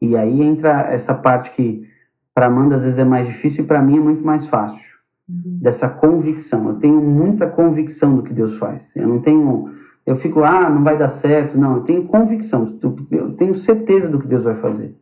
[0.00, 1.86] E aí entra essa parte que
[2.34, 4.96] para Amanda às vezes é mais difícil e para mim é muito mais fácil.
[5.28, 5.58] Uhum.
[5.60, 6.66] Dessa convicção.
[6.70, 8.96] Eu tenho muita convicção do que Deus faz.
[8.96, 9.76] Eu não tenho.
[10.08, 11.58] Eu fico, ah, não vai dar certo.
[11.58, 12.66] Não, eu tenho convicção.
[13.10, 14.98] Eu tenho certeza do que Deus vai fazer.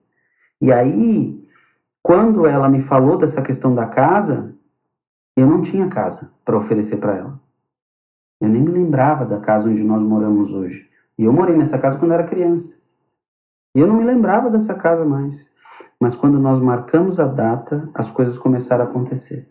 [0.60, 1.48] E aí,
[2.02, 4.56] quando ela me falou dessa questão da casa,
[5.36, 7.40] eu não tinha casa para oferecer para ela.
[8.40, 10.90] Eu nem me lembrava da casa onde nós moramos hoje.
[11.16, 12.82] E eu morei nessa casa quando era criança.
[13.76, 15.54] E eu não me lembrava dessa casa mais.
[16.00, 19.48] Mas quando nós marcamos a data, as coisas começaram a acontecer.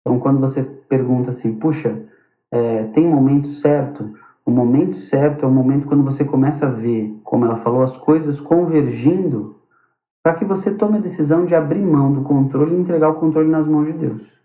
[0.00, 2.06] Então, quando você pergunta assim, puxa,
[2.50, 4.14] é, tem momento certo?
[4.48, 7.96] O momento certo é o momento quando você começa a ver, como ela falou, as
[7.96, 9.56] coisas convergindo
[10.22, 13.48] para que você tome a decisão de abrir mão do controle e entregar o controle
[13.48, 14.38] nas mãos de Deus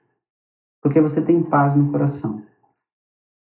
[0.83, 2.43] porque você tem paz no coração.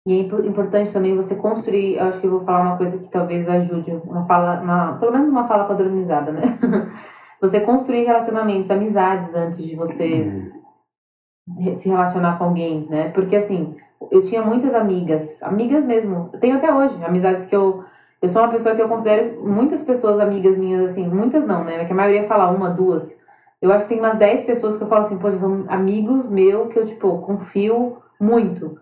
[0.08, 3.10] E é importante também você construir, eu acho que eu vou falar uma coisa que
[3.10, 6.42] talvez ajude, uma fala, uma, pelo menos uma fala padronizada, né?
[7.42, 10.52] você construir relacionamentos, amizades antes de você
[11.58, 11.74] é.
[11.74, 13.10] se relacionar com alguém, né?
[13.10, 13.76] Porque assim,
[14.12, 17.84] eu tinha muitas amigas, amigas mesmo, tenho até hoje, amizades que eu
[18.24, 21.84] eu sou uma pessoa que eu considero muitas pessoas amigas minhas assim, muitas não, né?
[21.84, 23.22] Que a maioria fala uma, duas.
[23.62, 26.70] Eu acho que tem umas 10 pessoas que eu falo assim, pô, são amigos meu
[26.70, 28.80] que eu, tipo, confio muito.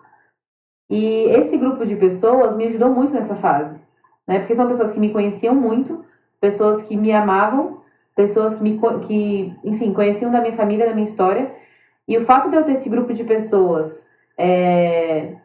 [0.87, 3.81] E esse grupo de pessoas me ajudou muito nessa fase,
[4.27, 4.37] né?
[4.37, 6.05] Porque são pessoas que me conheciam muito,
[6.39, 7.81] pessoas que me amavam,
[8.15, 11.51] pessoas que me, que, enfim, conheciam da minha família, da minha história.
[12.07, 14.07] E o fato de eu ter esse grupo de pessoas
[14.41, 15.35] é,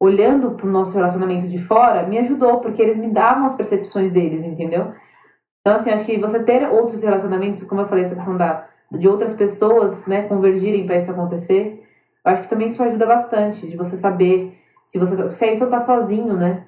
[0.00, 4.10] olhando para o nosso relacionamento de fora me ajudou, porque eles me davam as percepções
[4.10, 4.92] deles, entendeu?
[5.60, 9.06] Então, assim, acho que você ter outros relacionamentos, como eu falei, essa questão da, de
[9.08, 11.86] outras pessoas, né, convergirem para isso acontecer,
[12.24, 15.66] eu acho que também isso ajuda bastante, de você saber se você se aí você
[15.66, 16.66] tá sozinho, né?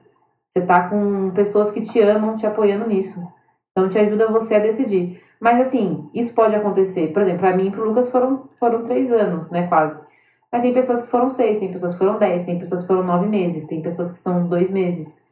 [0.48, 3.26] Você tá com pessoas que te amam, te apoiando nisso.
[3.70, 5.20] Então te ajuda você a decidir.
[5.40, 7.08] Mas assim, isso pode acontecer.
[7.08, 9.66] Por exemplo, para mim e pro Lucas foram, foram três anos, né?
[9.66, 10.00] Quase.
[10.52, 13.02] Mas tem pessoas que foram seis, tem pessoas que foram dez, tem pessoas que foram
[13.02, 15.22] nove meses, tem pessoas que são dois meses.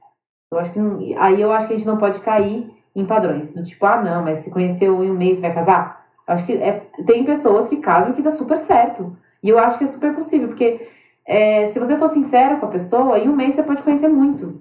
[0.51, 3.53] Eu acho que não, aí eu acho que a gente não pode cair em padrões.
[3.53, 6.07] Do tipo, ah, não, mas se conheceu em um mês vai casar?
[6.27, 9.15] Eu acho que é, tem pessoas que casam que dá super certo.
[9.43, 10.89] E eu acho que é super possível, porque
[11.27, 14.61] é, se você for sincero com a pessoa, em um mês você pode conhecer muito.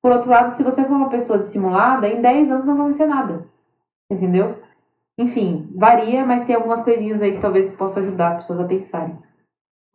[0.00, 3.06] Por outro lado, se você for uma pessoa dissimulada, em 10 anos não vai conhecer
[3.06, 3.44] nada.
[4.08, 4.56] Entendeu?
[5.18, 9.18] Enfim, varia, mas tem algumas coisinhas aí que talvez possa ajudar as pessoas a pensarem.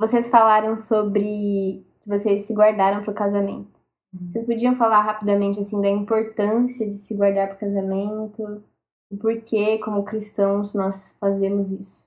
[0.02, 3.70] Vocês falaram sobre que vocês se guardaram para o casamento.
[4.12, 4.32] Uhum.
[4.32, 8.64] Vocês podiam falar rapidamente assim da importância de se guardar para o casamento?
[9.12, 12.04] O porquê, como cristãos, nós fazemos isso?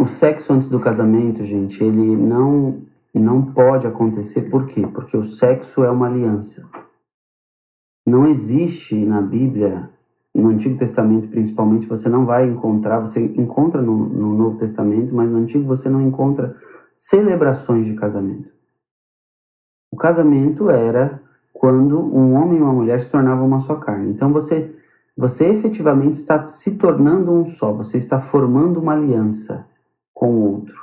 [0.00, 2.82] O sexo antes do casamento, gente, ele não
[3.14, 4.86] não pode acontecer por quê?
[4.86, 6.66] Porque o sexo é uma aliança.
[8.06, 9.90] Não existe na Bíblia,
[10.34, 15.30] no Antigo Testamento principalmente, você não vai encontrar, você encontra no, no Novo Testamento, mas
[15.30, 16.56] no Antigo você não encontra
[16.96, 18.52] celebrações de casamento.
[19.92, 24.10] O casamento era quando um homem e uma mulher se tornavam uma só carne.
[24.10, 24.74] Então você
[25.16, 29.68] você efetivamente está se tornando um só, você está formando uma aliança
[30.12, 30.74] com o outro.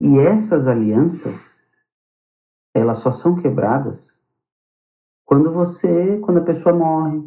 [0.00, 1.70] E essas alianças,
[2.74, 4.26] elas só são quebradas
[5.26, 7.22] quando você, quando a pessoa morre,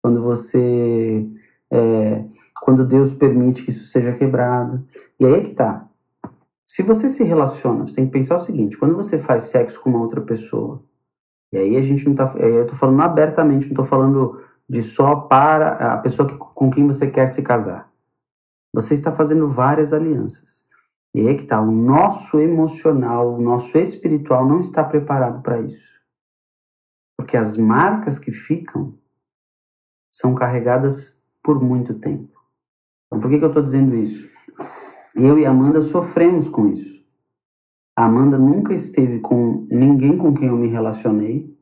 [0.00, 1.28] quando você,
[1.70, 2.24] é,
[2.62, 4.86] quando Deus permite que isso seja quebrado.
[5.18, 5.87] E aí é que tá.
[6.68, 9.88] Se você se relaciona, você tem que pensar o seguinte: quando você faz sexo com
[9.88, 10.84] uma outra pessoa,
[11.50, 15.16] e aí a gente não tá, eu tô falando abertamente, não tô falando de só
[15.16, 17.90] para a pessoa que, com quem você quer se casar.
[18.74, 20.68] Você está fazendo várias alianças.
[21.14, 25.58] E aí é que está, o nosso emocional, o nosso espiritual não está preparado para
[25.58, 25.98] isso.
[27.16, 28.94] Porque as marcas que ficam
[30.12, 32.38] são carregadas por muito tempo.
[33.06, 34.28] Então, por que, que eu estou dizendo isso?
[35.20, 37.04] Eu e Amanda sofremos com isso.
[37.96, 41.58] A Amanda nunca esteve com ninguém com quem eu me relacionei.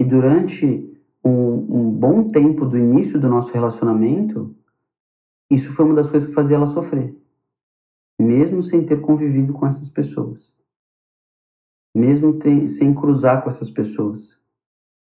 [0.00, 0.90] E durante
[1.22, 4.56] um, um bom tempo do início do nosso relacionamento,
[5.50, 7.14] isso foi uma das coisas que fazia ela sofrer.
[8.18, 10.56] Mesmo sem ter convivido com essas pessoas.
[11.94, 14.40] Mesmo ter, sem cruzar com essas pessoas.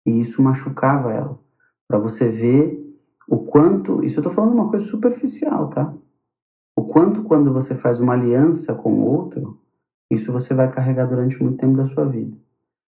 [0.07, 1.41] E isso machucava ela.
[1.89, 4.05] Para você ver o quanto.
[4.05, 5.93] Isso eu tô falando uma coisa superficial, tá?
[6.77, 9.61] O quanto quando você faz uma aliança com o outro,
[10.11, 12.37] isso você vai carregar durante muito tempo da sua vida.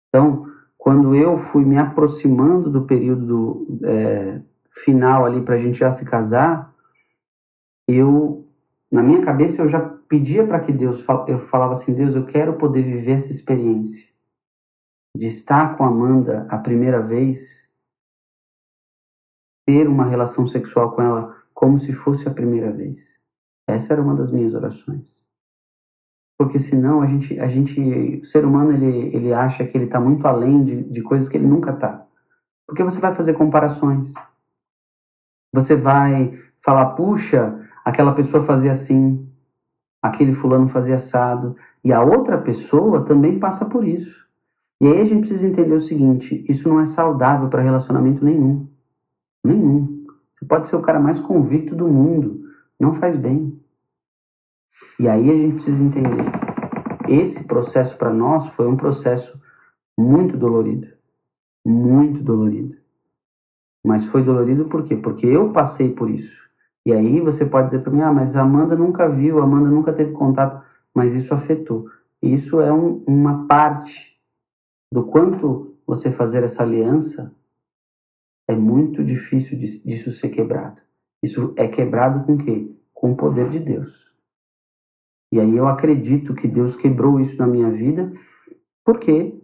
[0.09, 5.91] Então, quando eu fui me aproximando do período é, final ali para a gente já
[5.91, 6.75] se casar,
[7.87, 8.47] eu,
[8.91, 12.57] na minha cabeça, eu já pedia para que Deus, eu falava assim, Deus, eu quero
[12.57, 14.09] poder viver essa experiência
[15.17, 17.77] de estar com Amanda a primeira vez,
[19.67, 23.18] ter uma relação sexual com ela como se fosse a primeira vez.
[23.69, 25.19] Essa era uma das minhas orações
[26.39, 29.99] porque senão a gente, a gente, o ser humano ele, ele acha que ele está
[29.99, 32.07] muito além de, de coisas que ele nunca está.
[32.65, 34.15] Porque você vai fazer comparações.
[35.53, 39.29] Você vai falar, puxa, aquela pessoa fazia assim,
[40.01, 44.25] aquele fulano fazia assado, e a outra pessoa também passa por isso.
[44.81, 48.69] E aí a gente precisa entender o seguinte: isso não é saudável para relacionamento nenhum.
[49.45, 50.05] Nenhum.
[50.39, 52.48] Você pode ser o cara mais convicto do mundo,
[52.79, 53.61] não faz bem.
[55.01, 56.25] E aí a gente precisa entender.
[57.09, 59.43] Esse processo para nós foi um processo
[59.99, 60.89] muito dolorido.
[61.67, 62.77] Muito dolorido.
[63.85, 64.97] Mas foi dolorido por quê?
[64.97, 66.49] Porque eu passei por isso.
[66.87, 69.71] E aí você pode dizer para mim, ah, mas a Amanda nunca viu, a Amanda
[69.71, 70.65] nunca teve contato.
[70.95, 71.87] Mas isso afetou.
[72.23, 74.19] Isso é um, uma parte
[74.93, 77.35] do quanto você fazer essa aliança
[78.49, 80.81] é muito difícil disso ser quebrado.
[81.23, 82.71] Isso é quebrado com o quê?
[82.95, 84.15] Com o poder de Deus.
[85.33, 88.13] E aí eu acredito que Deus quebrou isso na minha vida,
[88.85, 89.39] porque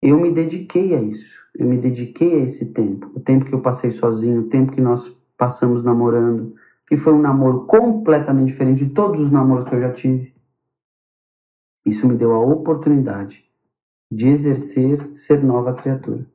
[0.00, 1.40] eu me dediquei a isso.
[1.54, 3.10] Eu me dediquei a esse tempo.
[3.14, 6.54] O tempo que eu passei sozinho, o tempo que nós passamos namorando,
[6.86, 10.34] que foi um namoro completamente diferente de todos os namoros que eu já tive.
[11.84, 13.44] Isso me deu a oportunidade
[14.10, 16.26] de exercer ser nova criatura.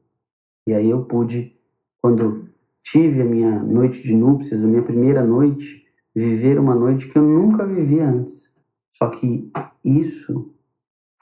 [0.67, 1.55] E aí eu pude,
[2.01, 2.49] quando
[2.85, 5.83] tive a minha noite de núpcias, a minha primeira noite,
[6.15, 8.55] viver uma noite que eu nunca vivi antes.
[8.93, 9.51] Só que
[9.83, 10.53] isso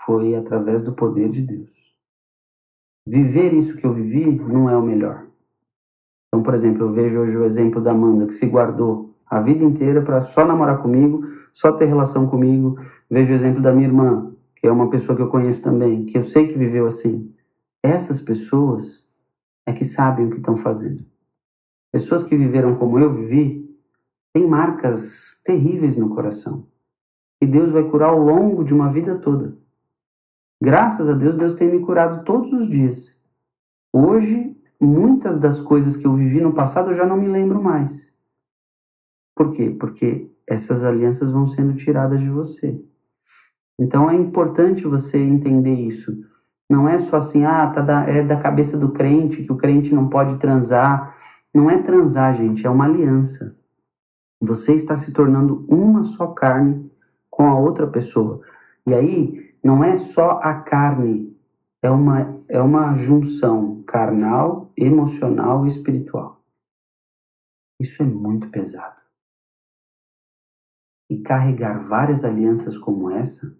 [0.05, 1.71] foi através do poder de Deus.
[3.07, 5.25] Viver isso que eu vivi não é o melhor.
[6.27, 9.63] Então, por exemplo, eu vejo hoje o exemplo da Amanda, que se guardou a vida
[9.63, 11.23] inteira para só namorar comigo,
[11.53, 12.77] só ter relação comigo.
[13.09, 16.17] Vejo o exemplo da minha irmã, que é uma pessoa que eu conheço também, que
[16.17, 17.33] eu sei que viveu assim.
[17.81, 19.07] Essas pessoas
[19.65, 21.12] é que sabem o que estão fazendo.
[21.93, 23.73] Pessoas que viveram como eu vivi
[24.33, 26.67] têm marcas terríveis no coração
[27.43, 29.57] que Deus vai curar ao longo de uma vida toda.
[30.61, 33.21] Graças a Deus, Deus tem me curado todos os dias.
[33.91, 38.17] Hoje, muitas das coisas que eu vivi no passado eu já não me lembro mais.
[39.35, 39.75] Por quê?
[39.77, 42.81] Porque essas alianças vão sendo tiradas de você.
[43.77, 46.13] Então é importante você entender isso.
[46.71, 49.93] Não é só assim, ah, tá da, é da cabeça do crente que o crente
[49.93, 51.12] não pode transar.
[51.53, 53.57] Não é transar, gente, é uma aliança.
[54.41, 56.91] Você está se tornando uma só carne
[57.29, 58.41] com a outra pessoa.
[58.87, 61.37] E aí, não é só a carne,
[61.81, 66.41] é uma, é uma junção carnal, emocional e espiritual.
[67.79, 69.01] Isso é muito pesado.
[71.09, 73.57] E carregar várias alianças como essa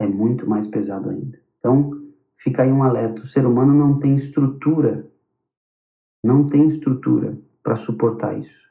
[0.00, 1.40] é muito mais pesado ainda.
[1.58, 1.90] Então,
[2.38, 5.10] fica aí um alerta: o ser humano não tem estrutura,
[6.26, 8.66] não tem estrutura para suportar isso.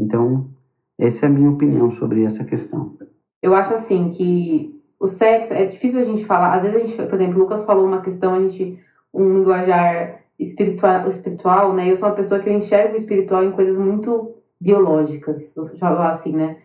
[0.00, 0.50] Então,
[0.98, 2.96] essa é a minha opinião sobre essa questão.
[3.42, 6.54] Eu acho assim que o sexo é difícil a gente falar.
[6.54, 8.78] Às vezes a gente, por exemplo, o Lucas falou uma questão, a gente
[9.12, 11.90] um linguajar espiritual, espiritual, né?
[11.90, 16.10] Eu sou uma pessoa que eu enxergo o espiritual em coisas muito biológicas, vou falar
[16.10, 16.58] assim, né?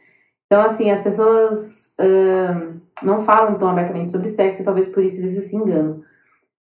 [0.46, 1.96] Então, assim, as pessoas
[3.02, 6.04] não falam tão abertamente sobre sexo e talvez por isso exista esse engano.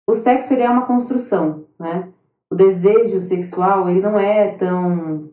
[0.07, 2.12] O sexo, ele é uma construção, né?
[2.53, 5.31] O desejo sexual, ele não é tão,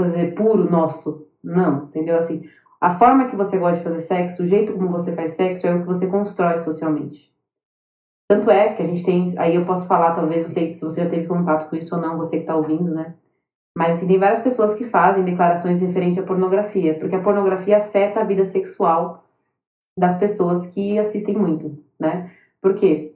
[0.00, 2.16] fazer puro nosso, não, entendeu?
[2.16, 2.48] Assim,
[2.80, 5.74] a forma que você gosta de fazer sexo, o jeito como você faz sexo é
[5.74, 7.34] o que você constrói socialmente.
[8.30, 11.02] Tanto é que a gente tem, aí eu posso falar, talvez, eu sei se você
[11.02, 13.16] já teve contato com isso ou não, você que está ouvindo, né?
[13.76, 18.20] Mas assim, tem várias pessoas que fazem declarações referentes à pornografia, porque a pornografia afeta
[18.20, 19.24] a vida sexual
[19.98, 22.30] das pessoas que assistem muito, né?
[22.60, 23.11] Por quê?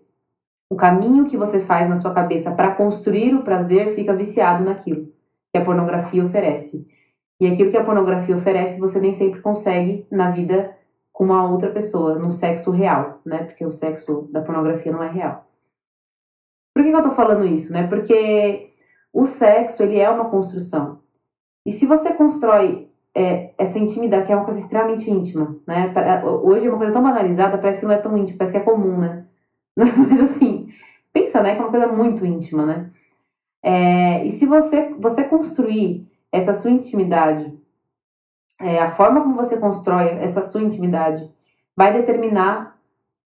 [0.68, 5.12] O caminho que você faz na sua cabeça para construir o prazer fica viciado naquilo
[5.52, 6.86] que a pornografia oferece.
[7.40, 10.76] E aquilo que a pornografia oferece, você nem sempre consegue na vida
[11.12, 13.44] com uma outra pessoa, no sexo real, né?
[13.44, 15.46] Porque o sexo da pornografia não é real.
[16.74, 17.86] Por que, eu tô falando isso, né?
[17.86, 18.68] Porque
[19.12, 21.00] o sexo, ele é uma construção.
[21.64, 25.90] E se você constrói é, essa intimidade, que é uma coisa extremamente íntima, né?
[26.24, 28.64] Hoje é uma coisa tão banalizada, parece que não é tão íntima, parece que é
[28.64, 29.24] comum, né?
[30.08, 30.68] Mas assim,
[31.12, 31.54] pensa, né?
[31.54, 32.90] Que é uma coisa muito íntima, né?
[33.62, 37.52] É, e se você, você construir essa sua intimidade,
[38.60, 41.30] é, a forma como você constrói essa sua intimidade
[41.76, 42.78] vai determinar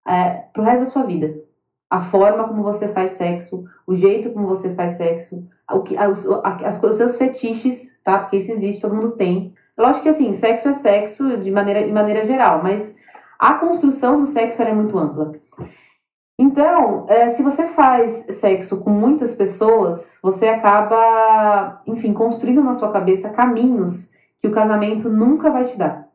[0.05, 1.41] é, pro resto da sua vida.
[1.89, 6.27] A forma como você faz sexo, o jeito como você faz sexo, o que, os,
[6.43, 8.19] as, os seus fetiches, tá?
[8.19, 9.53] Porque isso existe, todo mundo tem.
[9.77, 12.95] Lógico que assim, sexo é sexo de maneira, de maneira geral, mas
[13.37, 15.33] a construção do sexo é muito ampla.
[16.39, 22.91] Então, é, se você faz sexo com muitas pessoas, você acaba, enfim, construindo na sua
[22.91, 26.09] cabeça caminhos que o casamento nunca vai te dar.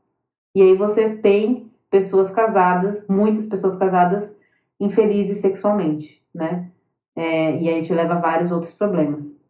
[0.54, 4.40] E aí você tem pessoas casadas, muitas pessoas casadas,
[4.80, 6.70] infelizes sexualmente, né?
[7.14, 9.40] É, e aí te leva a vários outros problemas.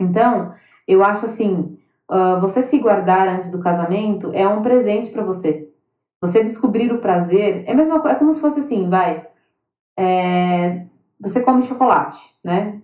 [0.00, 0.52] Então,
[0.88, 1.78] eu acho assim,
[2.10, 5.68] uh, você se guardar antes do casamento é um presente para você.
[6.20, 9.26] Você descobrir o prazer é mesmo é como se fosse assim, vai.
[10.00, 10.86] É,
[11.20, 12.80] você come chocolate, né?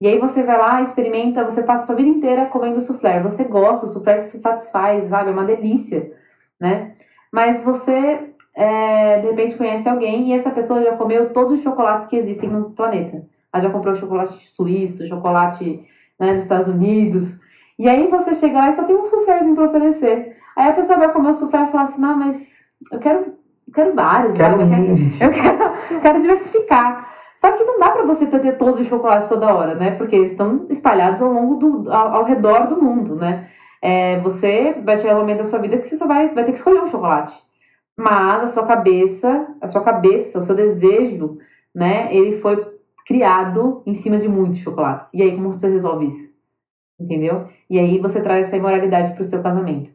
[0.00, 3.22] E aí você vai lá, experimenta, você passa a sua vida inteira comendo soufflé.
[3.22, 5.30] Você gosta, o soufflé te satisfaz, sabe?
[5.30, 6.12] É uma delícia,
[6.58, 6.94] né?
[7.30, 12.06] Mas você, é, de repente, conhece alguém e essa pessoa já comeu todos os chocolates
[12.06, 13.26] que existem no planeta.
[13.52, 15.86] Ela já comprou chocolate suíço, chocolate
[16.18, 17.40] né, dos Estados Unidos.
[17.78, 20.36] E aí você chega lá e só tem um soufflézinho para oferecer.
[20.56, 23.34] Aí a pessoa vai comer o soufflé e fala assim, não, mas eu quero,
[23.66, 24.62] eu quero vários, quero sabe?
[24.62, 27.12] Eu quero, eu quero, quero diversificar.
[27.34, 29.90] Só que não dá para você ter todos os chocolates toda hora, né?
[29.90, 33.48] Porque eles estão espalhados ao longo do, ao, ao redor do mundo, né?
[33.82, 36.52] É, você vai chegar um momento da sua vida que você só vai, vai ter
[36.52, 37.32] que escolher um chocolate.
[37.96, 41.38] Mas a sua cabeça, a sua cabeça, o seu desejo,
[41.74, 42.08] né?
[42.14, 42.74] Ele foi
[43.06, 45.12] criado em cima de muitos chocolates.
[45.12, 46.36] E aí, como você resolve isso?
[46.98, 47.46] Entendeu?
[47.68, 49.92] E aí você traz essa imoralidade para o seu casamento.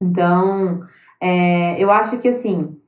[0.00, 0.80] Então,
[1.24, 2.78] é, eu acho que assim,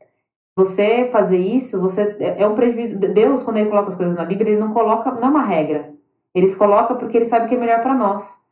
[0.54, 2.98] você fazer isso, você é, é um prejuízo.
[2.98, 5.94] Deus, quando ele coloca as coisas na Bíblia, ele não coloca, não é uma regra.
[6.34, 8.42] Ele coloca porque ele sabe que é melhor para nós.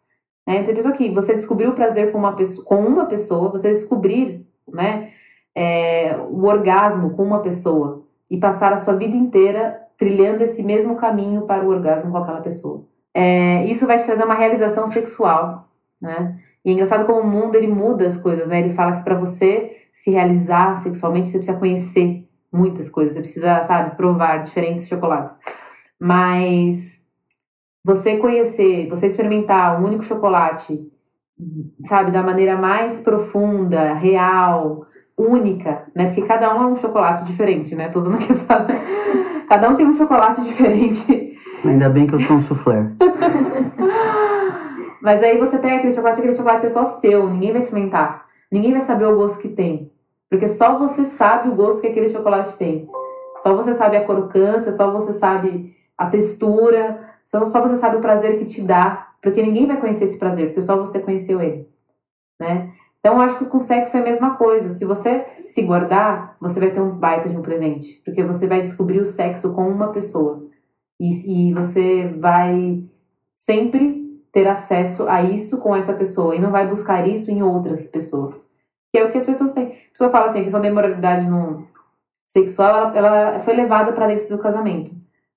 [0.46, 0.60] Né?
[0.60, 4.46] Então, pensa aqui, você descobriu o prazer com uma pessoa, com uma pessoa você descobrir
[4.66, 5.10] né,
[5.54, 10.96] é, o orgasmo com uma pessoa e passar a sua vida inteira trilhando esse mesmo
[10.96, 12.84] caminho para o orgasmo com aquela pessoa.
[13.12, 15.68] É, isso vai te trazer uma realização sexual,
[16.00, 16.40] né?
[16.64, 18.60] E é engraçado como o mundo ele muda as coisas, né?
[18.60, 23.62] Ele fala que para você se realizar sexualmente você precisa conhecer muitas coisas, você precisa,
[23.62, 25.36] sabe, provar diferentes chocolates.
[26.00, 27.04] Mas
[27.84, 30.90] você conhecer, você experimentar um único chocolate,
[31.84, 34.86] sabe, da maneira mais profunda, real,
[35.18, 36.06] única, né?
[36.06, 37.88] Porque cada um é um chocolate diferente, né?
[37.88, 38.66] Tô usando aqui essa...
[39.46, 41.34] Cada um tem um chocolate diferente.
[41.64, 42.90] Ainda bem que eu sou um soufflé.
[45.04, 48.24] Mas aí você pega aquele chocolate, aquele chocolate é só seu, ninguém vai experimentar.
[48.50, 49.92] Ninguém vai saber o gosto que tem.
[50.30, 52.88] Porque só você sabe o gosto que aquele chocolate tem.
[53.40, 58.00] Só você sabe a crocância, só você sabe a textura, só, só você sabe o
[58.00, 59.12] prazer que te dá.
[59.20, 61.68] Porque ninguém vai conhecer esse prazer, porque só você conheceu ele.
[62.40, 62.72] Né?
[62.98, 64.70] Então, eu acho que com sexo é a mesma coisa.
[64.70, 68.00] Se você se guardar, você vai ter um baita de um presente.
[68.06, 70.46] Porque você vai descobrir o sexo com uma pessoa.
[70.98, 72.82] E, e você vai
[73.34, 74.03] sempre
[74.34, 76.34] ter acesso a isso com essa pessoa.
[76.34, 78.50] E não vai buscar isso em outras pessoas.
[78.92, 79.66] Que é o que as pessoas têm.
[79.66, 81.66] A pessoa fala assim, a questão da imoralidade no
[82.28, 84.90] sexual, ela, ela foi levada para dentro do casamento.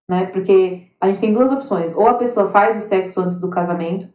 [0.09, 0.25] Né?
[0.25, 1.95] Porque a gente tem duas opções.
[1.95, 4.09] Ou a pessoa faz o sexo antes do casamento,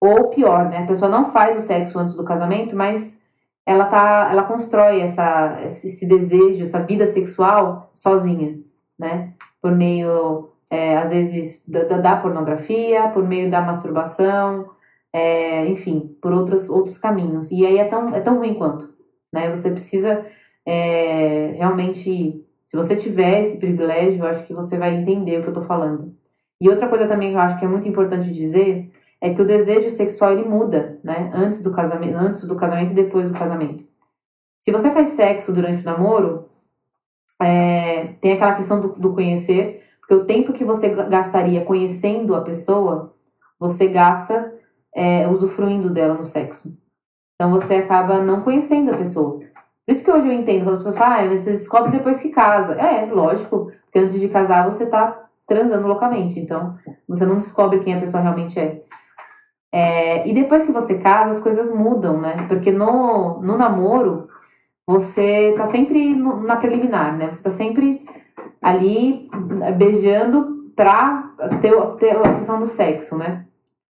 [0.00, 0.78] ou pior, né?
[0.78, 3.20] A pessoa não faz o sexo antes do casamento, mas
[3.66, 8.58] ela tá, ela constrói essa, esse desejo, essa vida sexual sozinha,
[8.98, 9.34] né?
[9.60, 14.70] Por meio, é, às vezes, da, da, pornografia, por meio da masturbação,
[15.12, 17.50] é, enfim, por outros, outros caminhos.
[17.50, 18.92] E aí é tão, é tão ruim quanto,
[19.32, 19.50] né?
[19.50, 20.24] Você precisa
[20.66, 25.48] é, realmente, se você tiver esse privilégio, eu acho que você vai entender o que
[25.48, 26.14] eu tô falando.
[26.60, 28.90] E outra coisa também que eu acho que é muito importante dizer
[29.20, 31.30] é que o desejo sexual ele muda, né?
[31.34, 33.84] Antes do casamento, antes do casamento e depois do casamento.
[34.60, 36.50] Se você faz sexo durante o namoro,
[37.40, 42.40] é, tem aquela questão do, do, conhecer, porque o tempo que você gastaria conhecendo a
[42.40, 43.14] pessoa,
[43.60, 44.52] você gasta
[44.92, 46.76] é, usufruindo dela no sexo.
[47.36, 49.38] Então você acaba não conhecendo a pessoa.
[49.38, 52.30] Por isso que hoje eu entendo quando as pessoas falam, ah, você descobre depois que
[52.30, 52.74] casa.
[52.74, 57.94] É, lógico, porque antes de casar você tá transando loucamente, então você não descobre quem
[57.94, 58.82] a pessoa realmente é.
[59.72, 62.34] É, e depois que você casa, as coisas mudam, né?
[62.48, 64.28] Porque no, no namoro,
[64.84, 67.30] você tá sempre no, na preliminar, né?
[67.30, 68.04] Você tá sempre
[68.60, 69.28] ali
[69.76, 73.46] beijando pra ter, ter a questão do sexo, né?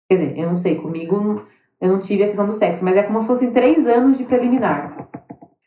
[0.08, 1.42] Quer dizer, eu não sei, comigo
[1.80, 4.24] eu não tive a questão do sexo, mas é como se fossem três anos de
[4.24, 5.08] preliminar.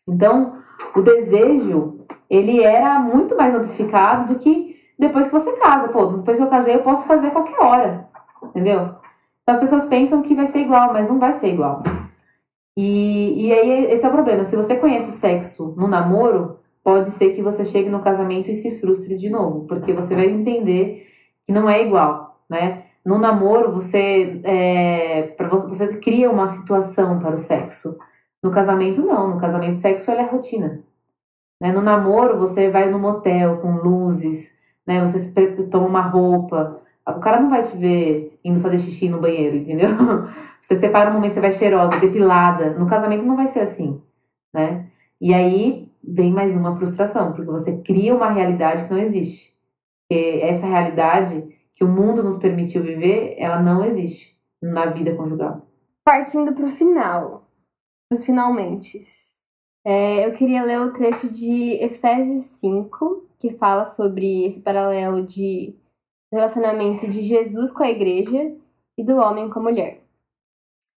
[0.07, 0.57] Então,
[0.95, 5.87] o desejo, ele era muito mais amplificado do que depois que você casa.
[5.89, 8.09] Pô, depois que eu casei, eu posso fazer qualquer hora,
[8.43, 8.95] entendeu?
[9.47, 11.81] As pessoas pensam que vai ser igual, mas não vai ser igual.
[12.77, 14.43] E, e aí esse é o problema.
[14.43, 18.53] Se você conhece o sexo no namoro, pode ser que você chegue no casamento e
[18.53, 21.07] se frustre de novo, porque você vai entender
[21.45, 22.83] que não é igual, né?
[23.05, 25.35] No namoro, você, é,
[25.67, 27.97] você cria uma situação para o sexo.
[28.41, 29.29] No casamento, não.
[29.31, 30.81] No casamento, sexo é rotina.
[31.61, 31.71] Né?
[31.71, 34.57] No namoro, você vai no motel com luzes,
[34.87, 35.01] né?
[35.01, 35.33] você
[35.69, 39.89] toma uma roupa, o cara não vai te ver indo fazer xixi no banheiro, entendeu?
[40.61, 42.69] Você separa um momento, você vai cheirosa, depilada.
[42.79, 44.01] No casamento não vai ser assim,
[44.53, 44.85] né?
[45.19, 49.55] E aí vem mais uma frustração, porque você cria uma realidade que não existe.
[50.11, 51.43] E essa realidade
[51.75, 55.65] que o mundo nos permitiu viver, ela não existe na vida conjugal.
[56.03, 57.47] Partindo para o final,
[58.11, 59.01] os finalmente.
[59.85, 65.75] É, eu queria ler o trecho de Efésios 5, que fala sobre esse paralelo de
[66.31, 68.55] relacionamento de Jesus com a igreja
[68.97, 70.01] e do homem com a mulher.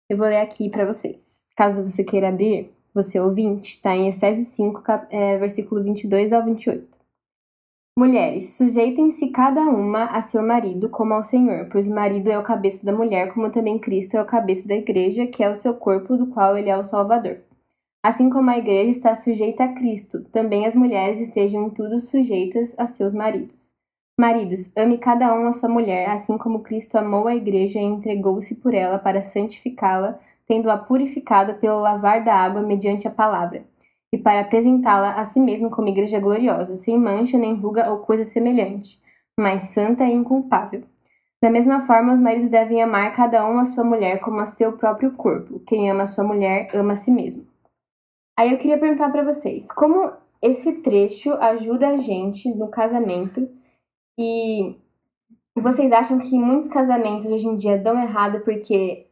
[0.09, 1.47] Eu vou ler aqui para vocês.
[1.57, 6.97] Caso você queira abrir, você ouvinte, está em Efésios 5, é, versículo 22 ao 28.
[7.99, 12.43] Mulheres, sujeitem-se cada uma a seu marido como ao Senhor, pois o marido é o
[12.43, 15.75] cabeça da mulher, como também Cristo é o cabeça da igreja, que é o seu
[15.75, 17.39] corpo, do qual ele é o Salvador.
[18.05, 22.79] Assim como a igreja está sujeita a Cristo, também as mulheres estejam em tudo sujeitas
[22.79, 23.67] a seus maridos.
[24.19, 28.55] Maridos, ame cada um a sua mulher, assim como Cristo amou a igreja e entregou-se
[28.55, 33.65] por ela para santificá-la, tendo-a purificado pelo lavar da água mediante a palavra,
[34.13, 38.25] e para apresentá-la a si mesmo como igreja gloriosa, sem mancha nem ruga ou coisa
[38.25, 39.01] semelhante,
[39.39, 40.85] mas santa e inculpável.
[41.43, 44.73] Da mesma forma, os maridos devem amar cada um a sua mulher como a seu
[44.73, 45.61] próprio corpo.
[45.61, 47.47] Quem ama a sua mulher ama a si mesmo.
[48.39, 53.49] Aí eu queria perguntar para vocês, como esse trecho ajuda a gente no casamento
[54.19, 54.77] e
[55.55, 59.06] vocês acham que muitos casamentos hoje em dia dão errado porque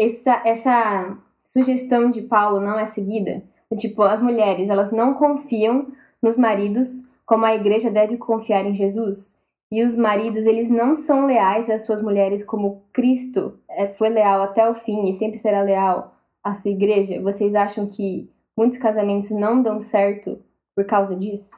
[0.00, 3.42] essa, essa sugestão de Paulo não é seguida?
[3.76, 5.88] Tipo, as mulheres, elas não confiam
[6.22, 9.38] nos maridos como a igreja deve confiar em Jesus?
[9.72, 14.42] E os maridos, eles não são leais às suas mulheres como Cristo é, foi leal
[14.42, 17.20] até o fim e sempre será leal à sua igreja?
[17.22, 18.28] Vocês acham que
[18.58, 20.42] muitos casamentos não dão certo
[20.74, 21.48] por causa disso?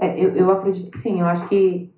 [0.00, 1.20] É, eu, eu acredito que sim.
[1.20, 1.92] Eu acho que.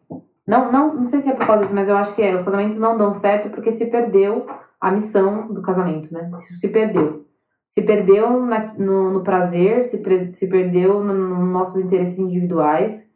[0.52, 2.42] Não, não, não sei se é por causa disso, mas eu acho que é, os
[2.42, 4.44] casamentos não dão certo porque se perdeu
[4.78, 6.30] a missão do casamento, né?
[6.40, 7.24] Se perdeu.
[7.70, 10.02] se perdeu na, no, no, prazer, se,
[10.34, 13.10] se perdeu nos no nossos interesses individuais.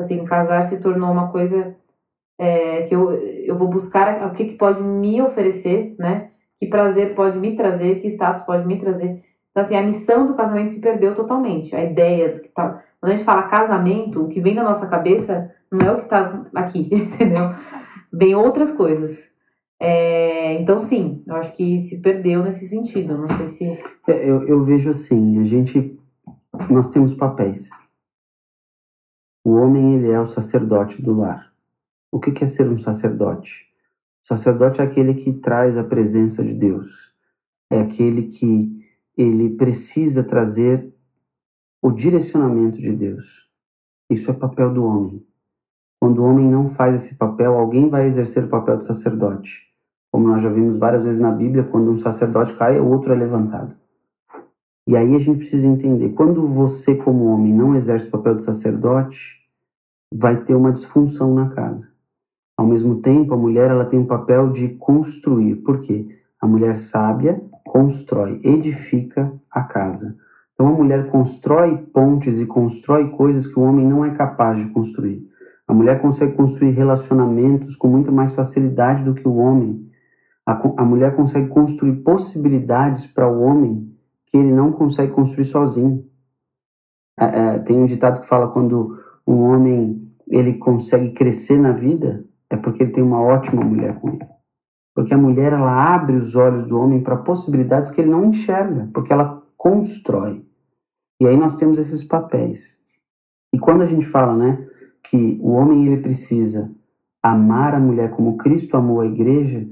[0.00, 1.76] Assim, casar se tornou uma coisa
[2.36, 6.30] é, que eu, eu vou buscar o que, que pode me oferecer, né?
[6.58, 9.22] Que prazer pode me trazer, que status pode me trazer.
[9.50, 11.76] Então, assim, a missão do casamento se perdeu totalmente.
[11.76, 12.82] A ideia que tá.
[13.00, 16.08] Quando a gente fala casamento, o que vem da nossa cabeça não é o que
[16.08, 17.54] tá aqui, entendeu?
[18.12, 19.30] Vem outras coisas.
[19.80, 23.16] É, então, sim, eu acho que se perdeu nesse sentido.
[23.16, 23.72] Não sei se.
[24.06, 25.98] É, eu, eu vejo assim, a gente.
[26.68, 27.70] Nós temos papéis.
[29.42, 31.50] O homem, ele é o sacerdote do lar.
[32.12, 33.70] O que é ser um sacerdote?
[34.22, 37.14] O sacerdote é aquele que traz a presença de Deus.
[37.72, 38.84] É aquele que
[39.16, 40.92] ele precisa trazer
[41.82, 43.48] o direcionamento de Deus.
[44.10, 45.26] Isso é papel do homem.
[45.98, 49.68] Quando o homem não faz esse papel, alguém vai exercer o papel de sacerdote.
[50.12, 53.16] Como nós já vimos várias vezes na Bíblia, quando um sacerdote cai, o outro é
[53.16, 53.74] levantado.
[54.86, 58.44] E aí a gente precisa entender, quando você como homem não exerce o papel de
[58.44, 59.38] sacerdote,
[60.12, 61.90] vai ter uma disfunção na casa.
[62.56, 65.56] Ao mesmo tempo, a mulher ela tem um papel de construir.
[65.56, 66.18] Por quê?
[66.40, 70.18] A mulher sábia constrói, edifica a casa.
[70.60, 74.70] Então a mulher constrói pontes e constrói coisas que o homem não é capaz de
[74.70, 75.26] construir.
[75.66, 79.90] A mulher consegue construir relacionamentos com muito mais facilidade do que o homem.
[80.44, 83.90] A, a mulher consegue construir possibilidades para o homem
[84.26, 86.04] que ele não consegue construir sozinho.
[87.18, 92.22] É, é, tem um ditado que fala quando um homem ele consegue crescer na vida
[92.50, 94.28] é porque ele tem uma ótima mulher com ele.
[94.94, 98.90] Porque a mulher ela abre os olhos do homem para possibilidades que ele não enxerga,
[98.92, 100.49] porque ela constrói.
[101.20, 102.82] E aí nós temos esses papéis.
[103.52, 104.66] E quando a gente fala, né,
[105.02, 106.74] que o homem ele precisa
[107.22, 109.68] amar a mulher como Cristo amou a igreja,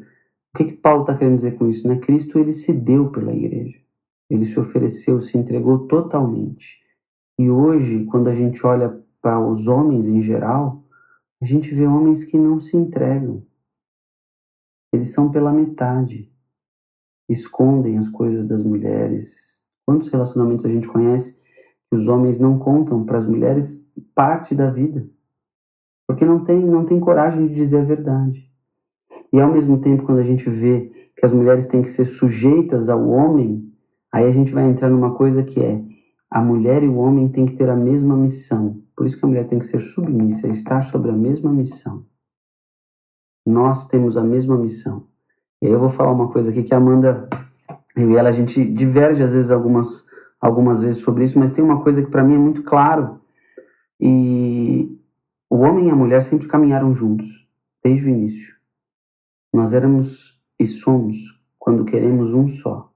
[0.55, 1.97] o que que Paulo está querendo dizer com isso, né?
[1.97, 3.79] Cristo ele se deu pela igreja.
[4.29, 6.83] Ele se ofereceu, se entregou totalmente.
[7.39, 10.85] E hoje, quando a gente olha para os homens em geral,
[11.41, 13.47] a gente vê homens que não se entregam,
[14.93, 16.33] eles são pela metade.
[17.29, 19.69] Escondem as coisas das mulheres.
[19.87, 21.38] Quantos relacionamentos a gente conhece
[21.93, 25.09] os homens não contam para as mulheres parte da vida?
[26.07, 28.49] Porque não tem, não tem coragem de dizer a verdade.
[29.33, 32.89] E ao mesmo tempo, quando a gente vê que as mulheres têm que ser sujeitas
[32.89, 33.73] ao homem,
[34.13, 35.83] aí a gente vai entrar numa coisa que é
[36.31, 38.83] a mulher e o homem têm que ter a mesma missão.
[38.97, 42.05] Por isso que a mulher tem que ser submissa, estar sobre a mesma missão.
[43.47, 45.07] Nós temos a mesma missão.
[45.63, 47.29] E aí eu vou falar uma coisa aqui que a Amanda,
[47.97, 50.08] eu e ela, a gente diverge às vezes algumas,
[50.41, 53.21] algumas vezes sobre isso, mas tem uma coisa que para mim é muito claro.
[54.01, 54.97] E
[55.51, 57.49] o homem e a mulher sempre caminharam juntos,
[57.83, 58.57] desde o início.
[59.53, 61.17] Nós éramos e somos,
[61.59, 62.93] quando queremos, um só.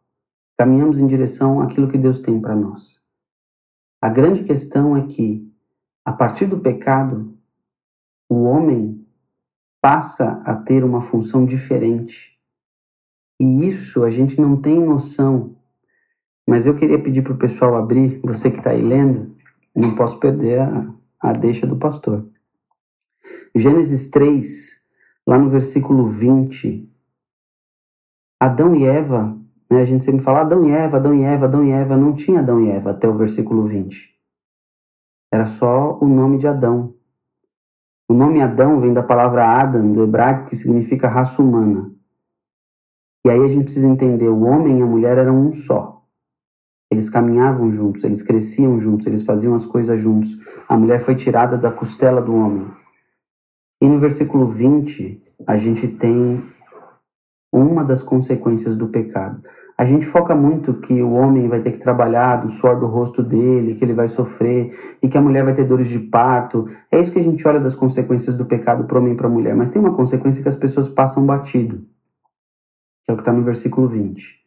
[0.59, 3.01] Caminhamos em direção àquilo que Deus tem para nós.
[4.01, 5.49] A grande questão é que,
[6.05, 7.37] a partir do pecado,
[8.29, 9.07] o homem
[9.81, 12.39] passa a ter uma função diferente.
[13.41, 15.57] E isso a gente não tem noção.
[16.49, 19.35] Mas eu queria pedir para o pessoal abrir, você que está aí lendo,
[19.75, 22.27] não posso perder a, a deixa do pastor.
[23.55, 24.89] Gênesis 3,
[25.27, 26.91] lá no versículo 20.
[28.41, 29.39] Adão e Eva,
[29.71, 31.97] né, a gente sempre fala Adão e Eva, Adão e Eva, Adão e Eva.
[31.97, 34.13] Não tinha Adão e Eva até o versículo 20.
[35.33, 36.95] Era só o nome de Adão.
[38.11, 41.91] O nome Adão vem da palavra Adam, do hebraico, que significa raça humana.
[43.25, 45.92] E aí a gente precisa entender: o homem e a mulher eram um só.
[46.93, 50.39] Eles caminhavam juntos, eles cresciam juntos, eles faziam as coisas juntos.
[50.69, 52.67] A mulher foi tirada da costela do homem.
[53.81, 56.43] E no versículo 20, a gente tem
[57.51, 59.43] uma das consequências do pecado.
[59.79, 63.23] A gente foca muito que o homem vai ter que trabalhar do suor do rosto
[63.23, 66.69] dele, que ele vai sofrer e que a mulher vai ter dores de parto.
[66.91, 69.29] É isso que a gente olha das consequências do pecado para o homem e para
[69.29, 69.57] a mulher.
[69.57, 71.87] Mas tem uma consequência que as pessoas passam batido,
[73.03, 74.42] que é o que está no versículo 20.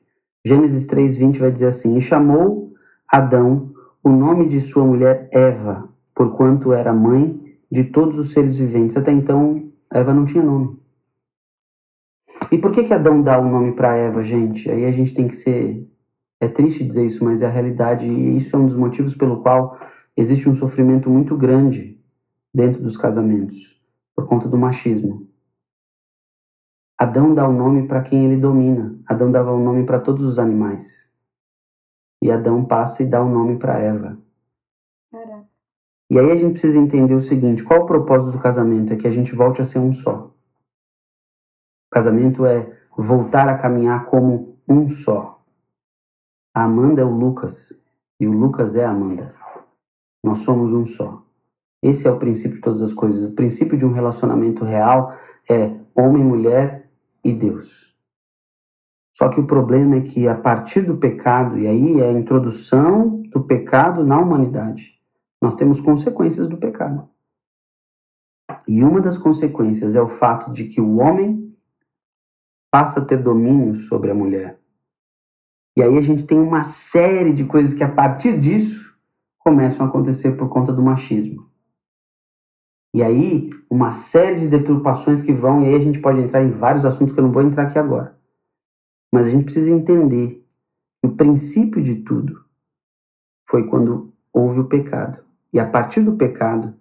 [0.46, 2.72] Gênesis 3:20 vai dizer assim: E chamou
[3.08, 3.74] Adão
[4.04, 7.42] o nome de sua mulher Eva, porquanto era mãe
[7.72, 8.96] de todos os seres viventes.
[8.96, 10.78] Até então, Eva não tinha nome.
[12.52, 14.70] E por que que Adão dá o nome para Eva, gente?
[14.70, 15.90] Aí a gente tem que ser
[16.40, 19.42] é triste dizer isso, mas é a realidade e isso é um dos motivos pelo
[19.42, 19.80] qual
[20.16, 22.00] existe um sofrimento muito grande
[22.54, 23.82] dentro dos casamentos
[24.16, 25.25] por conta do machismo.
[26.98, 28.98] Adão dá o nome para quem ele domina.
[29.06, 31.20] Adão dava o nome para todos os animais.
[32.24, 34.18] E Adão passa e dá o nome para Eva.
[35.12, 35.46] Caraca.
[36.10, 38.94] E aí a gente precisa entender o seguinte: qual o propósito do casamento?
[38.94, 40.32] É que a gente volte a ser um só.
[41.88, 45.44] O casamento é voltar a caminhar como um só.
[46.54, 47.84] A Amanda é o Lucas
[48.20, 49.34] e o Lucas é a Amanda.
[50.24, 51.24] Nós somos um só.
[51.84, 53.26] Esse é o princípio de todas as coisas.
[53.26, 55.14] O princípio de um relacionamento real
[55.50, 56.85] é homem, mulher
[57.26, 57.94] e Deus.
[59.12, 63.24] Só que o problema é que a partir do pecado, e aí é a introdução
[63.24, 65.02] do pecado na humanidade,
[65.42, 67.10] nós temos consequências do pecado.
[68.68, 71.56] E uma das consequências é o fato de que o homem
[72.72, 74.60] passa a ter domínio sobre a mulher.
[75.78, 78.98] E aí a gente tem uma série de coisas que a partir disso
[79.40, 81.50] começam a acontecer por conta do machismo.
[82.96, 86.50] E aí, uma série de deturpações que vão, e aí a gente pode entrar em
[86.50, 88.18] vários assuntos que eu não vou entrar aqui agora.
[89.14, 90.48] Mas a gente precisa entender
[91.02, 92.46] que o princípio de tudo
[93.50, 95.22] foi quando houve o pecado.
[95.52, 96.74] E a partir do pecado,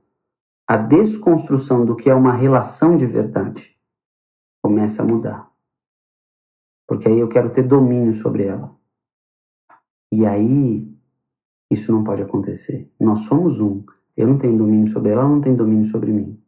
[0.68, 3.76] a desconstrução do que é uma relação de verdade
[4.62, 5.50] começa a mudar.
[6.86, 8.72] Porque aí eu quero ter domínio sobre ela.
[10.12, 10.96] E aí,
[11.72, 12.88] isso não pode acontecer.
[13.00, 13.84] Nós somos um.
[14.16, 16.40] Eu não tenho domínio sobre ela, ela não tem domínio sobre mim.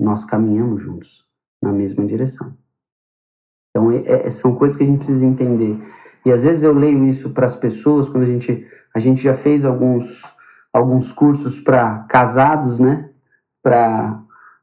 [0.00, 1.24] Nós caminhamos juntos
[1.62, 2.56] na mesma direção.
[3.70, 5.78] Então, é, é, são coisas que a gente precisa entender.
[6.24, 9.34] E às vezes eu leio isso para as pessoas, quando a gente, a gente já
[9.34, 10.22] fez alguns,
[10.72, 13.10] alguns cursos para casados, né?
[13.62, 14.22] Para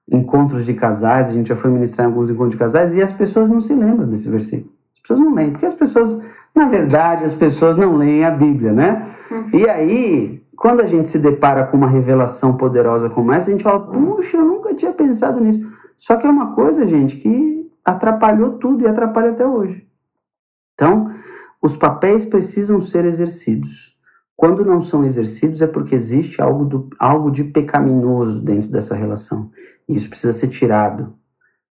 [0.09, 3.11] encontros de casais, a gente já foi ministrar em alguns encontros de casais, e as
[3.11, 4.71] pessoas não se lembram desse versículo.
[4.93, 8.71] As pessoas não lembram, porque as pessoas, na verdade, as pessoas não leem a Bíblia,
[8.71, 9.07] né?
[9.53, 13.63] E aí, quando a gente se depara com uma revelação poderosa como essa, a gente
[13.63, 15.71] fala, puxa, eu nunca tinha pensado nisso.
[15.99, 19.87] Só que é uma coisa, gente, que atrapalhou tudo e atrapalha até hoje.
[20.73, 21.13] Então,
[21.61, 23.95] os papéis precisam ser exercidos.
[24.35, 29.51] Quando não são exercidos é porque existe algo, do, algo de pecaminoso dentro dessa relação.
[29.87, 31.15] E isso precisa ser tirado.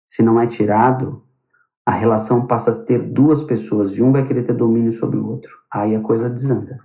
[0.05, 1.23] Se não é tirado,
[1.83, 5.27] a relação passa a ter duas pessoas e um vai querer ter domínio sobre o
[5.27, 5.51] outro.
[5.71, 6.79] Aí a coisa desanda.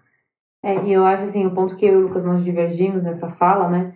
[0.62, 3.28] É, e eu acho assim, o ponto que eu e o Lucas nós divergimos nessa
[3.28, 3.94] fala, né,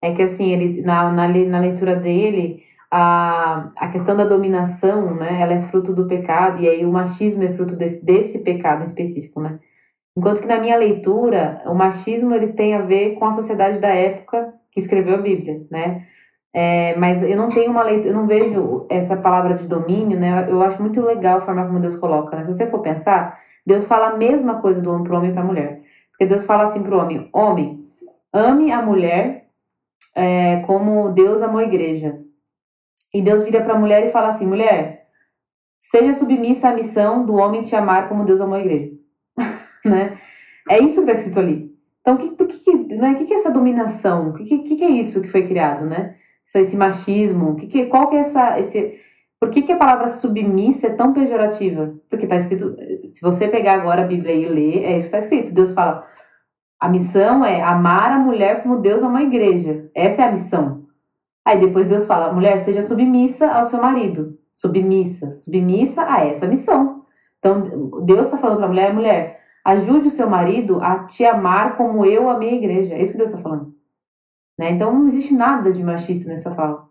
[0.00, 5.40] é que assim, ele na, na, na leitura dele, a, a questão da dominação, né,
[5.40, 9.40] ela é fruto do pecado, e aí o machismo é fruto desse, desse pecado específico,
[9.40, 9.58] né.
[10.16, 13.88] Enquanto que na minha leitura, o machismo ele tem a ver com a sociedade da
[13.88, 16.06] época que escreveu a Bíblia, né.
[16.56, 20.46] É, mas eu não tenho uma leitura, eu não vejo essa palavra de domínio, né,
[20.48, 22.44] eu acho muito legal a forma como Deus coloca, né.
[22.44, 23.36] Se você for pensar,
[23.66, 25.83] Deus fala a mesma coisa do homem para homem para mulher.
[26.14, 27.88] Porque Deus fala assim para o homem: homem,
[28.32, 29.48] ame a mulher
[30.14, 32.20] é, como Deus amou a igreja.
[33.12, 35.08] E Deus vira para a mulher e fala assim: mulher,
[35.80, 38.92] seja submissa à missão do homem te amar como Deus amou a igreja.
[39.84, 40.16] né?
[40.70, 41.74] É isso que está escrito ali.
[42.00, 44.28] Então, o que, que, né, que, que é essa dominação?
[44.28, 46.16] O que, que, que é isso que foi criado, né?
[46.54, 47.56] Esse machismo?
[47.56, 49.00] Que, que, qual que é essa, esse,
[49.40, 51.94] por que, que a palavra submissa é tão pejorativa?
[52.08, 52.76] Porque está escrito,
[53.14, 55.54] se você pegar agora a Bíblia e ler, é isso que está escrito.
[55.54, 56.04] Deus fala,
[56.80, 59.88] a missão é amar a mulher como Deus ama a igreja.
[59.94, 60.84] Essa é a missão.
[61.44, 64.38] Aí depois Deus fala: mulher, seja submissa ao seu marido.
[64.52, 67.04] Submissa, submissa a essa missão.
[67.38, 71.76] Então Deus está falando para a mulher: mulher, ajude o seu marido a te amar
[71.76, 72.94] como eu amei a igreja.
[72.94, 73.74] É isso que Deus está falando.
[74.58, 74.70] Né?
[74.70, 76.88] Então não existe nada de machista nessa fala.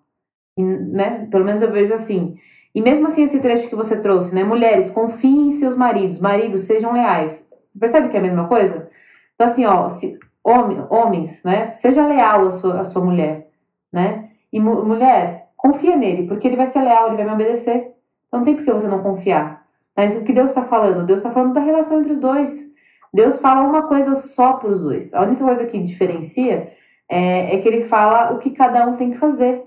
[0.58, 1.28] E, né?
[1.32, 2.36] Pelo menos eu vejo assim.
[2.74, 4.44] E mesmo assim, esse trecho que você trouxe, né?
[4.44, 7.48] Mulheres, confiem em seus maridos, maridos, sejam leais.
[7.70, 8.90] Você percebe que é a mesma coisa?
[9.36, 11.74] Então, assim, ó, se, homem, homens, né?
[11.74, 13.50] Seja leal à sua, à sua mulher,
[13.92, 14.30] né?
[14.52, 17.94] E mu mulher, confia nele, porque ele vai ser leal, ele vai me obedecer.
[18.28, 19.64] Então não tem por que você não confiar.
[19.96, 21.06] Mas o que Deus está falando?
[21.06, 22.74] Deus está falando da relação entre os dois.
[23.14, 25.14] Deus fala uma coisa só para os dois.
[25.14, 26.72] A única coisa que diferencia
[27.08, 29.64] é, é, que ele fala o que cada um tem que fazer.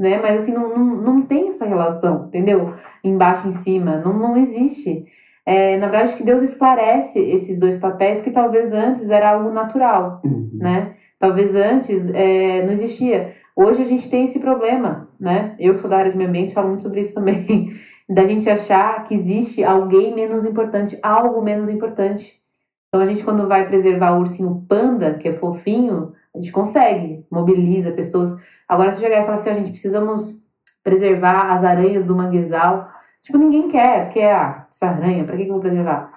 [0.00, 0.18] Né?
[0.18, 2.72] Mas assim, não, não, não tem essa relação, entendeu?
[3.04, 3.98] Embaixo em cima.
[3.98, 5.04] Não, não existe.
[5.44, 10.22] É, na verdade, que Deus esclarece esses dois papéis que talvez antes era algo natural,
[10.24, 10.48] uhum.
[10.54, 10.94] né?
[11.18, 13.34] Talvez antes é, não existia.
[13.54, 15.52] Hoje a gente tem esse problema, né?
[15.58, 17.68] Eu que sou da área de meio ambiente falo muito sobre isso também,
[18.08, 22.40] da gente achar que existe alguém menos importante, algo menos importante.
[22.88, 27.26] Então a gente quando vai preservar o ursinho panda, que é fofinho, a gente consegue,
[27.30, 28.30] mobiliza pessoas.
[28.70, 30.44] Agora se chegar e falar assim, a gente precisamos
[30.84, 32.88] preservar as aranhas do manguezal,
[33.20, 36.12] tipo ninguém quer, porque ah, essa aranha, para que, que eu vou preservar?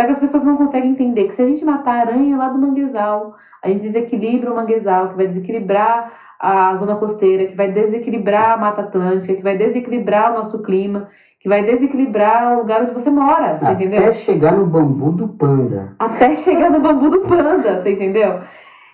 [0.00, 2.50] Só que as pessoas não conseguem entender que se a gente matar a aranha lá
[2.50, 7.72] do manguezal, a gente desequilibra o manguezal, que vai desequilibrar a zona costeira, que vai
[7.72, 11.08] desequilibrar a Mata Atlântica, que vai desequilibrar o nosso clima,
[11.40, 14.02] que vai desequilibrar o lugar onde você mora, você Até entendeu?
[14.02, 15.96] Até chegar no bambu do panda.
[15.98, 18.40] Até chegar no bambu do panda, você entendeu?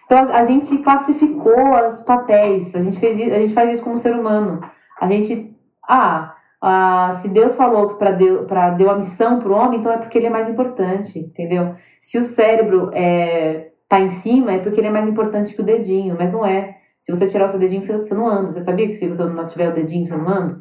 [0.04, 3.96] Então a, a gente classificou os papéis, a gente, fez, a gente faz isso como
[3.98, 4.60] ser humano.
[5.00, 5.56] A gente,
[5.88, 6.34] ah,
[6.66, 9.98] Ah, se Deus falou para deu, pra, deu a missão para o homem, então é
[9.98, 11.74] porque ele é mais importante, entendeu?
[12.00, 15.64] Se o cérebro é, tá em cima, é porque ele é mais importante que o
[15.64, 16.78] dedinho, mas não é.
[16.98, 18.50] Se você tirar o seu dedinho, você, você não anda.
[18.50, 20.58] Você sabia que se você não tiver o dedinho, você não anda?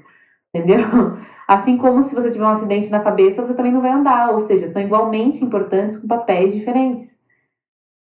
[0.54, 0.80] Entendeu?
[1.48, 4.30] Assim como se você tiver um acidente na cabeça, você também não vai andar.
[4.32, 7.23] Ou seja, são igualmente importantes com papéis diferentes.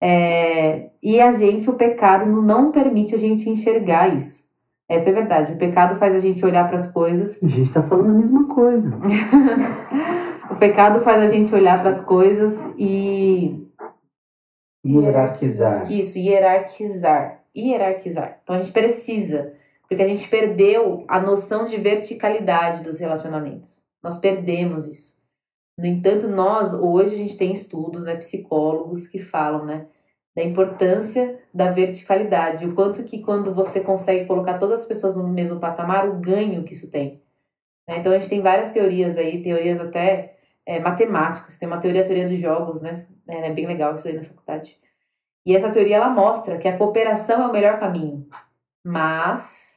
[0.05, 4.51] É, e a gente, o pecado, não permite a gente enxergar isso.
[4.89, 5.53] Essa é a verdade.
[5.53, 7.41] O pecado faz a gente olhar para as coisas.
[7.43, 8.99] A gente está falando a mesma coisa.
[10.51, 13.65] o pecado faz a gente olhar para as coisas e.
[14.85, 15.91] Hierarquizar.
[15.91, 17.45] Isso, hierarquizar.
[17.57, 18.41] Hierarquizar.
[18.43, 19.53] Então a gente precisa
[19.93, 23.85] porque a gente perdeu a noção de verticalidade dos relacionamentos.
[24.03, 25.22] Nós perdemos isso.
[25.79, 29.87] No entanto, nós hoje a gente tem estudos, né, psicólogos que falam, né,
[30.37, 35.29] da importância da verticalidade, o quanto que quando você consegue colocar todas as pessoas no
[35.29, 37.23] mesmo patamar, o ganho que isso tem.
[37.89, 37.99] Né?
[37.99, 42.05] Então a gente tem várias teorias aí, teorias até é, matemáticas, tem uma teoria, a
[42.05, 44.79] teoria dos jogos, né, é, é bem legal isso aí na faculdade.
[45.45, 48.27] E essa teoria ela mostra que a cooperação é o melhor caminho,
[48.85, 49.73] mas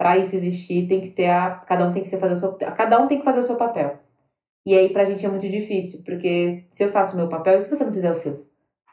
[0.00, 1.50] para isso existir, tem que ter a.
[1.50, 2.54] Cada um tem que fazer o seu.
[2.54, 3.98] Cada um tem que fazer o seu papel.
[4.66, 7.60] E aí, pra gente é muito difícil, porque se eu faço o meu papel, e
[7.60, 8.46] se você não fizer o seu?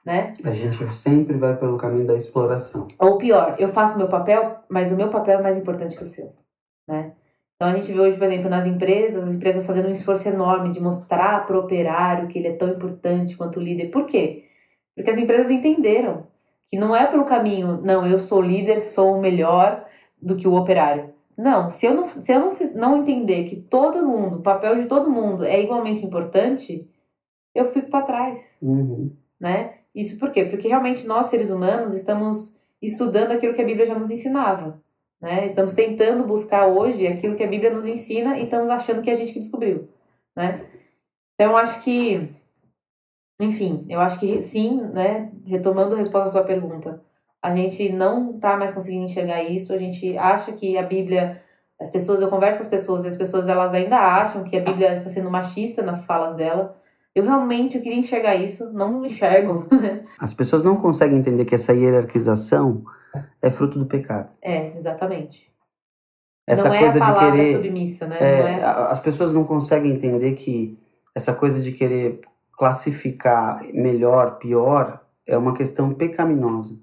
[0.05, 0.31] Né?
[0.45, 2.87] A gente sempre vai pelo caminho da exploração.
[2.97, 6.03] Ou pior, eu faço o meu papel, mas o meu papel é mais importante que
[6.03, 6.33] o seu.
[6.87, 7.11] Né?
[7.55, 10.69] Então a gente vê hoje, por exemplo, nas empresas, as empresas fazendo um esforço enorme
[10.69, 13.89] de mostrar para o operário que ele é tão importante quanto o líder.
[13.89, 14.45] Por quê?
[14.95, 16.25] Porque as empresas entenderam
[16.67, 19.85] que não é pelo caminho, não, eu sou líder, sou o melhor,
[20.21, 21.13] do que o operário.
[21.37, 24.75] Não, se eu não, se eu não, fiz, não entender que todo mundo, o papel
[24.77, 26.89] de todo mundo é igualmente importante,
[27.53, 28.57] eu fico para trás.
[28.59, 29.15] Uhum.
[29.39, 29.75] Né?
[29.93, 30.45] Isso por quê?
[30.45, 34.81] Porque realmente nós, seres humanos, estamos estudando aquilo que a Bíblia já nos ensinava.
[35.21, 35.45] Né?
[35.45, 39.13] Estamos tentando buscar hoje aquilo que a Bíblia nos ensina e estamos achando que é
[39.13, 39.87] a gente que descobriu.
[40.35, 40.65] Né?
[41.35, 42.29] Então, eu acho que,
[43.39, 45.31] enfim, eu acho que sim, né?
[45.45, 46.99] retomando a resposta à sua pergunta,
[47.47, 51.41] a gente não está mais conseguindo enxergar isso, a gente acha que a Bíblia,
[51.79, 54.61] as pessoas, eu converso com as pessoas e as pessoas elas ainda acham que a
[54.61, 56.75] Bíblia está sendo machista nas falas dela.
[57.15, 59.65] Eu realmente eu queria enxergar isso, não enxergo.
[60.19, 62.83] As pessoas não conseguem entender que essa hierarquização
[63.41, 64.29] é fruto do pecado.
[64.39, 65.51] É, exatamente.
[66.45, 68.17] Essa não coisa é a palavra de querer submissa, né?
[68.19, 68.63] É, é...
[68.63, 70.77] As pessoas não conseguem entender que
[71.15, 72.21] essa coisa de querer
[72.55, 76.77] classificar melhor, pior, é uma questão pecaminosa.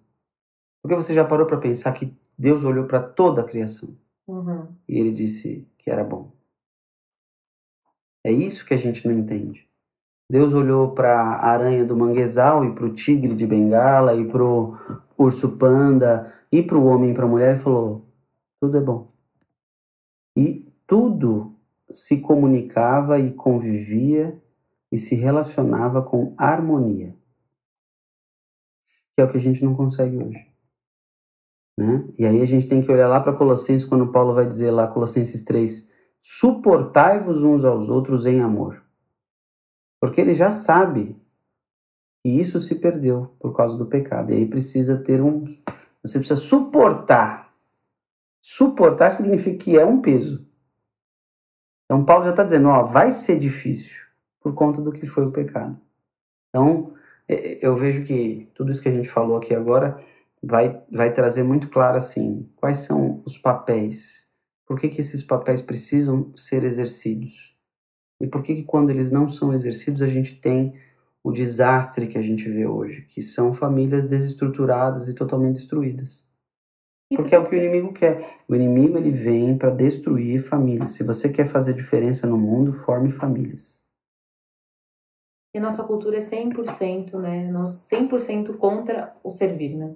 [0.85, 3.97] Porque você já parou para pensar que Deus olhou para toda a criação
[4.29, 4.69] uhum.
[4.87, 6.31] e ele disse que era bom.
[8.23, 9.67] É isso que a gente não entende.
[10.31, 14.45] Deus olhou para a aranha do manguezal e para o tigre de bengala e para
[14.45, 14.77] o
[15.17, 18.05] urso panda e para o homem e para a mulher e falou:
[18.61, 19.11] tudo é bom.
[20.37, 21.57] E tudo
[21.95, 24.39] se comunicava e convivia
[24.93, 27.17] e se relacionava com harmonia.
[29.17, 30.54] Que é o que a gente não consegue hoje.
[31.79, 32.09] Né?
[32.19, 34.87] E aí a gente tem que olhar lá para Colossenses, quando Paulo vai dizer lá,
[34.87, 38.83] Colossenses 3, suportai-vos uns aos outros em amor.
[40.01, 41.17] Porque ele já sabe
[42.23, 44.33] que isso se perdeu por causa do pecado.
[44.33, 45.45] E aí precisa ter um.
[46.03, 47.51] Você precisa suportar.
[48.43, 50.47] Suportar significa que é um peso.
[51.85, 54.03] Então Paulo já está dizendo, ó, vai ser difícil
[54.41, 55.79] por conta do que foi o pecado.
[56.49, 56.93] Então,
[57.27, 59.99] eu vejo que tudo isso que a gente falou aqui agora
[60.45, 64.33] vai, vai trazer muito claro assim quais são os papéis,
[64.67, 67.57] por que, que esses papéis precisam ser exercidos
[68.21, 70.75] e por que, que quando eles não são exercidos a gente tem
[71.23, 76.31] o desastre que a gente vê hoje, que são famílias desestruturadas e totalmente destruídas.
[77.17, 78.41] Porque é o que o inimigo quer.
[78.49, 80.93] O inimigo ele vem para destruir famílias.
[80.93, 83.85] Se você quer fazer diferença no mundo, forme famílias.
[85.55, 87.51] E nossa cultura é 100%, né?
[87.53, 89.95] 100% contra o servir, né?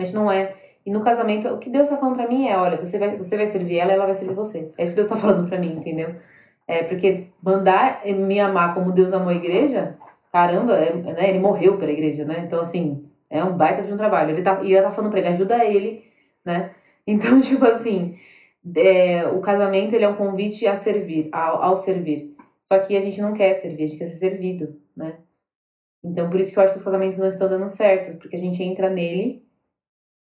[0.00, 0.56] Gente não é.
[0.86, 3.36] E no casamento, o que Deus está falando para mim é: olha, você vai, você
[3.36, 4.72] vai servir ela, ela vai servir você.
[4.78, 6.14] É isso que Deus está falando para mim, entendeu?
[6.66, 9.96] É porque mandar me amar como Deus amou a igreja,
[10.32, 12.42] caramba, é, né, ele morreu pela igreja, né?
[12.46, 14.30] Então, assim, é um baita de um trabalho.
[14.30, 16.04] Ele tá, e ela tá falando pra ele: ajuda ele,
[16.44, 16.72] né?
[17.10, 18.18] Então, tipo assim,
[18.76, 22.36] é, o casamento ele é um convite a servir, ao, ao servir.
[22.66, 25.16] Só que a gente não quer servir, a gente quer ser servido, né?
[26.04, 28.38] Então, por isso que eu acho que os casamentos não estão dando certo, porque a
[28.38, 29.47] gente entra nele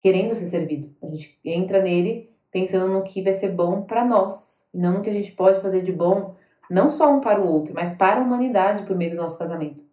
[0.01, 0.93] querendo ser servido.
[1.01, 5.09] A gente entra nele pensando no que vai ser bom para nós, não no que
[5.09, 6.35] a gente pode fazer de bom,
[6.69, 9.83] não só um para o outro, mas para a humanidade por meio do nosso casamento.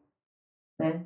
[0.79, 1.05] Né?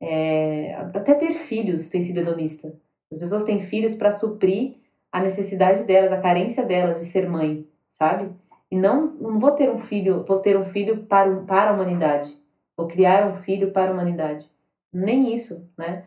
[0.00, 2.74] É, até ter filhos tem sido hedonista.
[3.10, 4.76] As pessoas têm filhos para suprir
[5.10, 8.30] a necessidade delas, a carência delas de ser mãe, sabe?
[8.70, 12.36] E não, não vou ter um filho, vou ter um filho para, para a humanidade.
[12.76, 14.50] Vou criar um filho para a humanidade.
[14.92, 16.04] Nem isso, né?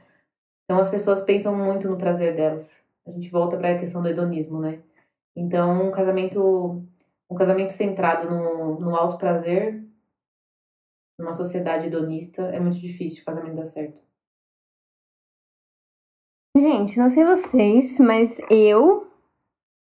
[0.67, 2.83] Então as pessoas pensam muito no prazer delas.
[3.07, 4.83] A gente volta para a questão do hedonismo, né?
[5.33, 6.83] Então um casamento,
[7.29, 9.81] um casamento centrado no, no alto prazer,
[11.17, 14.01] numa sociedade hedonista, é muito difícil o casamento dar certo.
[16.55, 19.07] Gente, não sei vocês, mas eu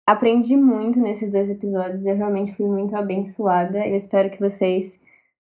[0.07, 2.05] aprendi muito nesses dois episódios.
[2.05, 3.87] Eu realmente fui muito abençoada.
[3.87, 5.01] Eu espero que vocês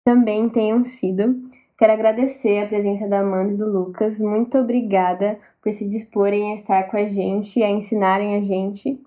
[0.05, 1.46] também tenham sido.
[1.79, 4.19] Quero agradecer a presença da Amanda e do Lucas.
[4.19, 8.99] Muito obrigada por se disporem a estar com a gente a ensinarem a gente.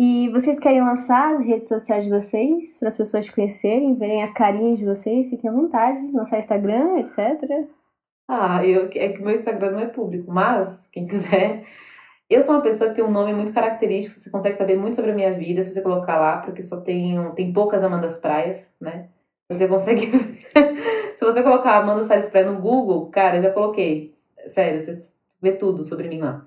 [0.00, 4.22] E vocês querem lançar as redes sociais de vocês para as pessoas te conhecerem, verem
[4.22, 5.28] as carinhas de vocês?
[5.28, 7.66] Fiquem à vontade, lançar Instagram, etc.
[8.26, 11.64] Ah, eu, é que meu Instagram não é público, mas quem quiser.
[12.30, 15.10] Eu sou uma pessoa que tem um nome muito característico, você consegue saber muito sobre
[15.12, 19.08] a minha vida se você colocar lá, porque só tem, tem poucas Amandas Praias, né?
[19.48, 20.06] Você consegue.
[21.14, 24.14] se você colocar Amanda Salles Praia no Google, cara, já coloquei.
[24.46, 26.44] Sério, você vê tudo sobre mim lá.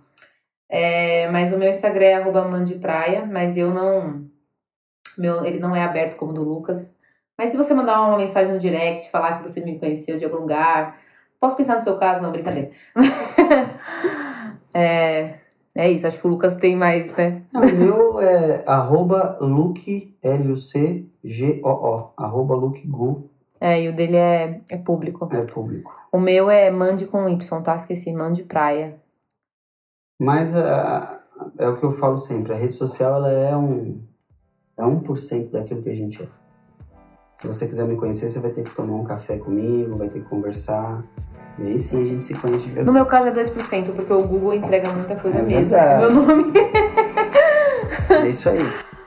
[0.69, 2.47] É, mas o meu Instagram é arroba
[2.79, 4.25] Praia, mas eu não.
[5.17, 6.95] Meu, ele não é aberto como o do Lucas.
[7.37, 10.37] Mas se você mandar uma mensagem no direct, falar que você me conheceu de algum
[10.37, 10.99] lugar,
[11.39, 12.69] posso pensar no seu caso, não, brincadeira.
[14.73, 15.39] é,
[15.73, 17.43] é isso, acho que o Lucas tem mais, né?
[17.53, 23.29] Não, o meu é arroba Luke, L-U-C-G-O-O, arroba Luke Gu.
[23.59, 25.29] É, e o dele é, é público.
[25.31, 25.93] É público.
[26.11, 27.75] O meu é Mande com Y, tá?
[27.75, 28.99] Esqueci, Mande Praia.
[30.19, 31.19] Mas uh,
[31.57, 34.01] é o que eu falo sempre, a rede social ela é um
[34.77, 36.27] é 1% daquilo que a gente é.
[37.35, 40.21] Se você quiser me conhecer, você vai ter que tomar um café comigo, vai ter
[40.21, 41.03] que conversar.
[41.59, 42.87] E aí sim a gente se conhece de verdade.
[42.87, 45.77] No meu caso é 2%, porque o Google entrega muita coisa É mesmo.
[45.77, 46.53] Meu nome.
[48.09, 48.59] É isso aí.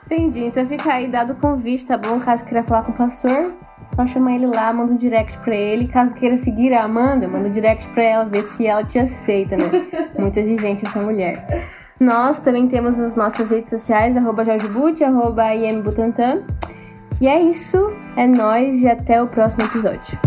[0.05, 2.19] Entendi, então fica aí dado o convite, tá bom?
[2.19, 3.53] Caso queira falar com o pastor,
[3.95, 5.87] só chama ele lá, manda um direct pra ele.
[5.87, 9.57] Caso queira seguir a Amanda, manda um direct pra ela, ver se ela te aceita,
[9.57, 9.65] né?
[10.17, 11.71] Muito exigente essa mulher.
[11.99, 15.55] Nós também temos as nossas redes sociais, arroba Jorge Butti, arroba.
[15.55, 20.19] E é isso, é nóis e até o próximo episódio.